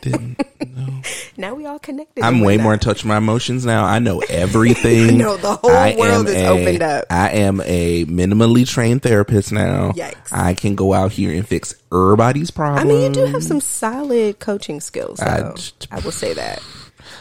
[0.02, 0.36] Didn't
[0.76, 1.00] know.
[1.38, 2.22] now we all connected.
[2.22, 3.86] I'm way more in touch with my emotions now.
[3.86, 5.16] I know everything.
[5.18, 7.06] No, the whole I world is a- opened up.
[7.10, 9.92] I am a minimally trained therapist now.
[9.92, 10.30] Yikes.
[10.30, 12.82] I can go out here and fix everybody's problems.
[12.84, 15.20] I mean, you do have some solid coaching skills.
[15.20, 16.62] So I I, j- will say that.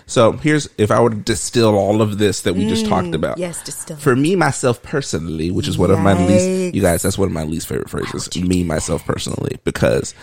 [0.08, 3.36] So here's if I were to distill all of this that we just talked about.
[3.38, 3.98] Mm, Yes, distill.
[3.98, 7.34] For me, myself personally, which is one of my least, you guys, that's one of
[7.34, 8.34] my least favorite phrases.
[8.36, 10.16] Me, myself personally, because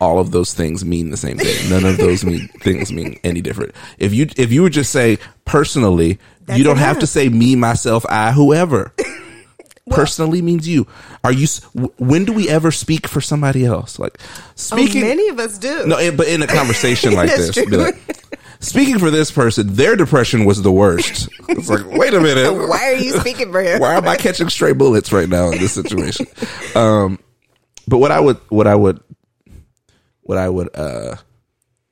[0.00, 1.70] all of those things mean the same thing.
[1.70, 3.74] None of those mean things mean any different.
[3.98, 7.54] If you if you would just say personally, That's you don't have to say me,
[7.54, 8.94] myself, I, whoever.
[9.90, 10.86] personally means you.
[11.24, 11.46] Are you?
[11.98, 13.98] When do we ever speak for somebody else?
[13.98, 14.18] Like
[14.54, 15.02] speaking.
[15.02, 15.86] oh, many of us do.
[15.86, 17.96] No, but in a conversation like this, like,
[18.60, 21.28] speaking for this person, their depression was the worst.
[21.48, 23.80] It's like, wait a minute, Why are you speaking for him?
[23.80, 26.26] why am I catching stray bullets right now in this situation?
[26.74, 27.18] Um,
[27.86, 29.00] but what I would, what I would,
[30.22, 31.16] what I would, uh,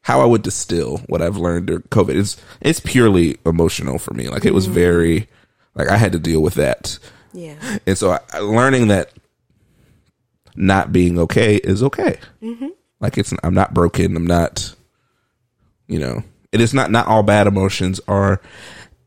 [0.03, 4.29] how I would distill what I've learned during COVID is it's purely emotional for me.
[4.29, 5.29] Like it was very,
[5.75, 6.99] like I had to deal with that,
[7.33, 7.79] Yeah.
[7.87, 9.11] and so I, learning that
[10.55, 12.19] not being okay is okay.
[13.01, 14.17] Like it's, I'm not broken.
[14.17, 14.75] I'm not,
[15.87, 18.41] you know, it is not, not all bad emotions are,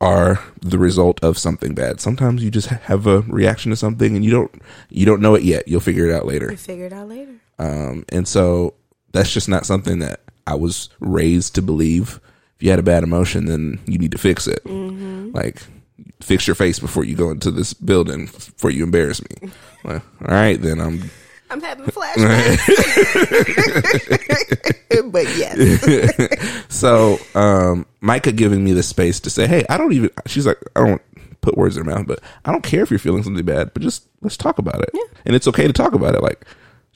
[0.02, 2.00] are the result of something bad.
[2.00, 5.44] Sometimes you just have a reaction to something and you don't, you don't know it
[5.44, 5.68] yet.
[5.68, 6.48] You'll figure it out later.
[6.48, 7.36] We figure it out later.
[7.58, 8.76] Um, and so
[9.12, 12.20] that's just not something that I was raised to believe.
[12.56, 14.66] If you had a bad emotion, then you need to fix it.
[14.66, 15.62] Like,
[16.22, 19.50] fix your face before you go into this building before you embarrass me.
[19.84, 21.10] Well, all right, then I'm.
[21.50, 22.60] I'm having flashbacks.
[25.12, 26.66] but yes.
[26.70, 30.60] So, um, Micah giving me the space to say, "Hey, I don't even." She's like,
[30.76, 31.02] "I don't
[31.42, 33.82] put words in her mouth, but I don't care if you're feeling something bad, but
[33.82, 34.90] just let's talk about it."
[35.26, 36.22] And it's okay to talk about it.
[36.22, 36.46] Like,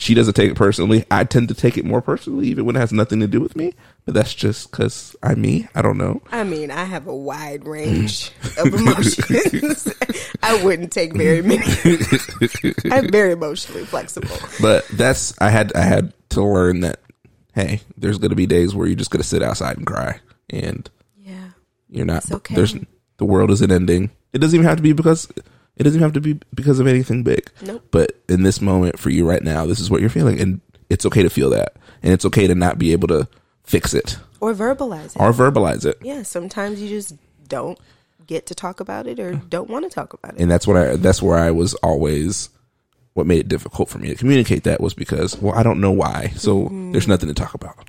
[0.03, 1.05] she doesn't take it personally.
[1.09, 3.55] I tend to take it more personally, even when it has nothing to do with
[3.55, 3.73] me.
[4.05, 5.67] But that's just because I'm me.
[5.73, 6.21] I don't know.
[6.29, 9.87] I mean, I have a wide range of emotions.
[10.43, 11.63] I wouldn't take very many.
[12.91, 14.35] I'm very emotionally flexible.
[14.61, 16.99] But that's I had I had to learn that.
[17.55, 20.19] Hey, there's going to be days where you're just going to sit outside and cry,
[20.49, 21.49] and Yeah.
[21.89, 22.23] you're not.
[22.23, 22.55] It's okay.
[22.55, 22.75] There's
[23.17, 24.09] the world isn't ending.
[24.33, 25.31] It doesn't even have to be because
[25.77, 27.49] it doesn't have to be because of anything big.
[27.61, 27.83] Nope.
[27.91, 31.05] But in this moment for you right now, this is what you're feeling, and it's
[31.05, 33.27] okay to feel that, and it's okay to not be able to
[33.63, 35.19] fix it Or verbalize it.
[35.19, 35.97] or verbalize it.
[36.01, 37.15] yeah, sometimes you just
[37.47, 37.79] don't
[38.27, 40.41] get to talk about it or don't want to talk about it.
[40.41, 40.95] And that's what I.
[40.95, 42.49] That's where I was always.
[43.13, 45.91] What made it difficult for me to communicate that was because, well, I don't know
[45.91, 46.93] why, so mm-hmm.
[46.93, 47.87] there's nothing to talk about.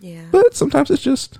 [0.00, 0.22] Yeah.
[0.30, 1.38] But sometimes it's just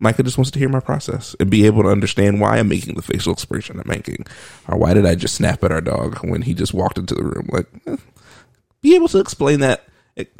[0.00, 2.94] Micah just wants to hear my process and be able to understand why I'm making
[2.94, 4.26] the facial expression I'm making,
[4.68, 7.24] or why did I just snap at our dog when he just walked into the
[7.24, 7.48] room?
[7.52, 7.96] Like, eh,
[8.80, 9.84] be able to explain that,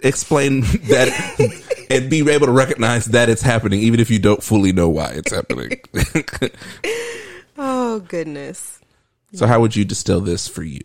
[0.03, 4.73] explain that, and be able to recognize that it's happening, even if you don't fully
[4.73, 5.81] know why it's happening.
[7.61, 8.79] Oh, goodness.
[9.33, 10.81] so, how would you distill this for you?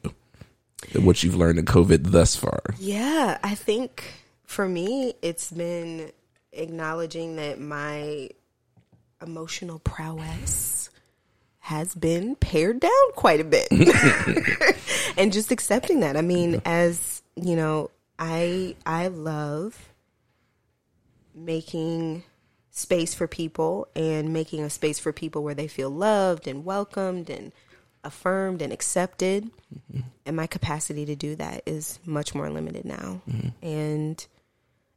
[0.95, 2.61] What you've learned in COVID thus far?
[2.79, 4.03] Yeah, I think
[4.45, 6.11] for me, it's been
[6.51, 8.29] acknowledging that my
[9.23, 10.89] emotional prowess
[11.59, 13.67] has been pared down quite a bit.
[15.17, 16.17] and just accepting that.
[16.17, 19.89] I mean, as, you know, I I love
[21.33, 22.23] making
[22.69, 27.29] space for people and making a space for people where they feel loved and welcomed
[27.29, 27.51] and
[28.03, 29.45] affirmed and accepted.
[29.73, 30.01] Mm-hmm.
[30.25, 33.21] And my capacity to do that is much more limited now.
[33.29, 33.65] Mm-hmm.
[33.65, 34.25] And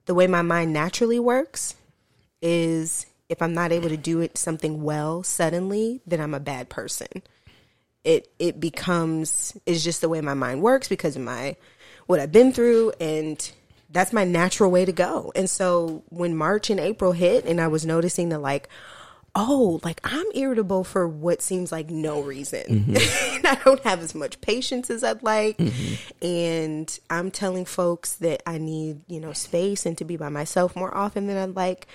[0.06, 1.74] the way my mind naturally works
[2.42, 6.68] is if I'm not able to do it something well suddenly, then I'm a bad
[6.68, 7.22] person.
[8.04, 11.56] It it becomes it's just the way my mind works because of my
[12.06, 13.50] what I've been through and
[13.90, 15.32] that's my natural way to go.
[15.34, 18.68] And so when March and April hit and I was noticing that like
[19.36, 22.64] oh, like I'm irritable for what seems like no reason.
[22.66, 23.46] Mm-hmm.
[23.46, 25.58] I don't have as much patience as I'd like.
[25.58, 26.26] Mm-hmm.
[26.26, 30.74] And I'm telling folks that I need, you know, space and to be by myself
[30.74, 31.86] more often than I'd like.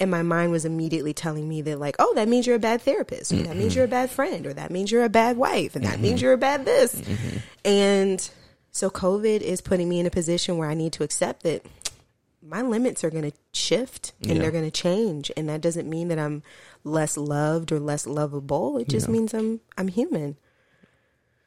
[0.00, 2.80] And my mind was immediately telling me that, like, oh, that means you're a bad
[2.80, 3.44] therapist, or mm-hmm.
[3.44, 6.00] that means you're a bad friend, or that means you're a bad wife, and that
[6.00, 6.24] means mm-hmm.
[6.24, 6.94] you're a bad this.
[6.94, 7.36] Mm-hmm.
[7.66, 8.30] And
[8.70, 11.66] so COVID is putting me in a position where I need to accept that
[12.42, 14.38] my limits are going to shift and yeah.
[14.42, 15.30] they're going to change.
[15.36, 16.42] And that doesn't mean that I'm
[16.84, 18.78] less loved or less lovable.
[18.78, 19.12] It just yeah.
[19.12, 20.36] means I'm I'm human.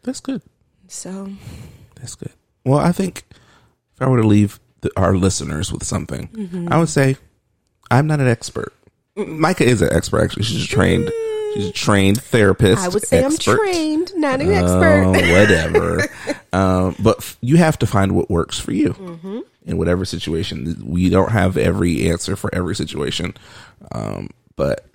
[0.04, 0.42] That's good.
[0.88, 1.32] So
[1.96, 2.34] that's good.
[2.66, 3.24] Well, I think
[3.96, 6.72] if I were to leave the, our listeners with something, mm-hmm.
[6.72, 7.18] I would say
[7.92, 8.74] I'm not an expert.
[9.16, 10.24] Micah is an expert.
[10.24, 11.12] Actually, she's trained.
[11.54, 12.84] She's a trained therapist.
[12.84, 13.60] I would say expert.
[13.60, 15.12] I'm trained, not an uh, expert.
[15.32, 16.08] whatever.
[16.54, 19.40] um, but you have to find what works for you mm-hmm.
[19.64, 20.82] in whatever situation.
[20.84, 23.36] We don't have every answer for every situation,
[23.92, 24.86] um, but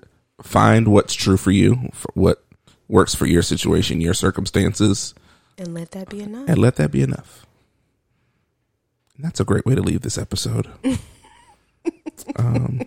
[0.43, 2.43] find what's true for you, for what
[2.89, 5.15] works for your situation, your circumstances,
[5.59, 6.49] and let that be enough.
[6.49, 7.47] And let that be enough.
[9.17, 10.69] And that's a great way to leave this episode.
[12.37, 12.83] um,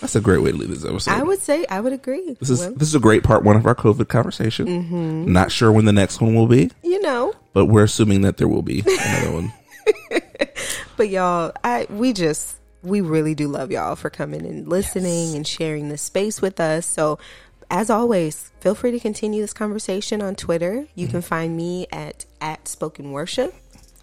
[0.00, 1.10] that's a great way to leave this episode.
[1.12, 2.36] I would say I would agree.
[2.38, 4.66] This is this is a great part one of our COVID conversation.
[4.66, 5.32] Mm-hmm.
[5.32, 6.70] Not sure when the next one will be.
[6.82, 9.52] You know, but we're assuming that there will be another one.
[10.96, 15.34] but y'all, I we just we really do love y'all for coming and listening yes.
[15.34, 16.86] and sharing this space with us.
[16.86, 17.18] So,
[17.70, 20.86] as always, feel free to continue this conversation on Twitter.
[20.94, 21.12] You mm-hmm.
[21.12, 23.54] can find me at at Spoken Worship,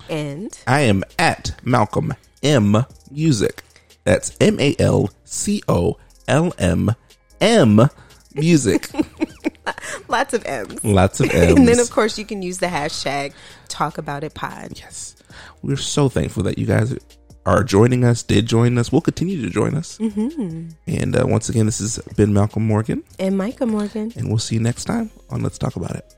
[0.10, 3.64] and I am at Malcolm M Music.
[4.04, 5.98] That's M A L C O
[6.28, 6.92] L M
[7.40, 7.90] M
[8.36, 8.90] Music.
[10.08, 10.84] Lots of M's.
[10.84, 11.56] Lots of M's.
[11.56, 13.34] and then, of course, you can use the hashtag
[13.68, 14.80] Talk About It Pod.
[14.80, 15.16] Yes.
[15.62, 16.98] We're so thankful that you guys
[17.46, 19.98] are joining us, did join us, will continue to join us.
[19.98, 20.70] Mm-hmm.
[20.88, 24.12] And uh, once again, this has been Malcolm Morgan and Micah Morgan.
[24.16, 26.16] And we'll see you next time on Let's Talk About It.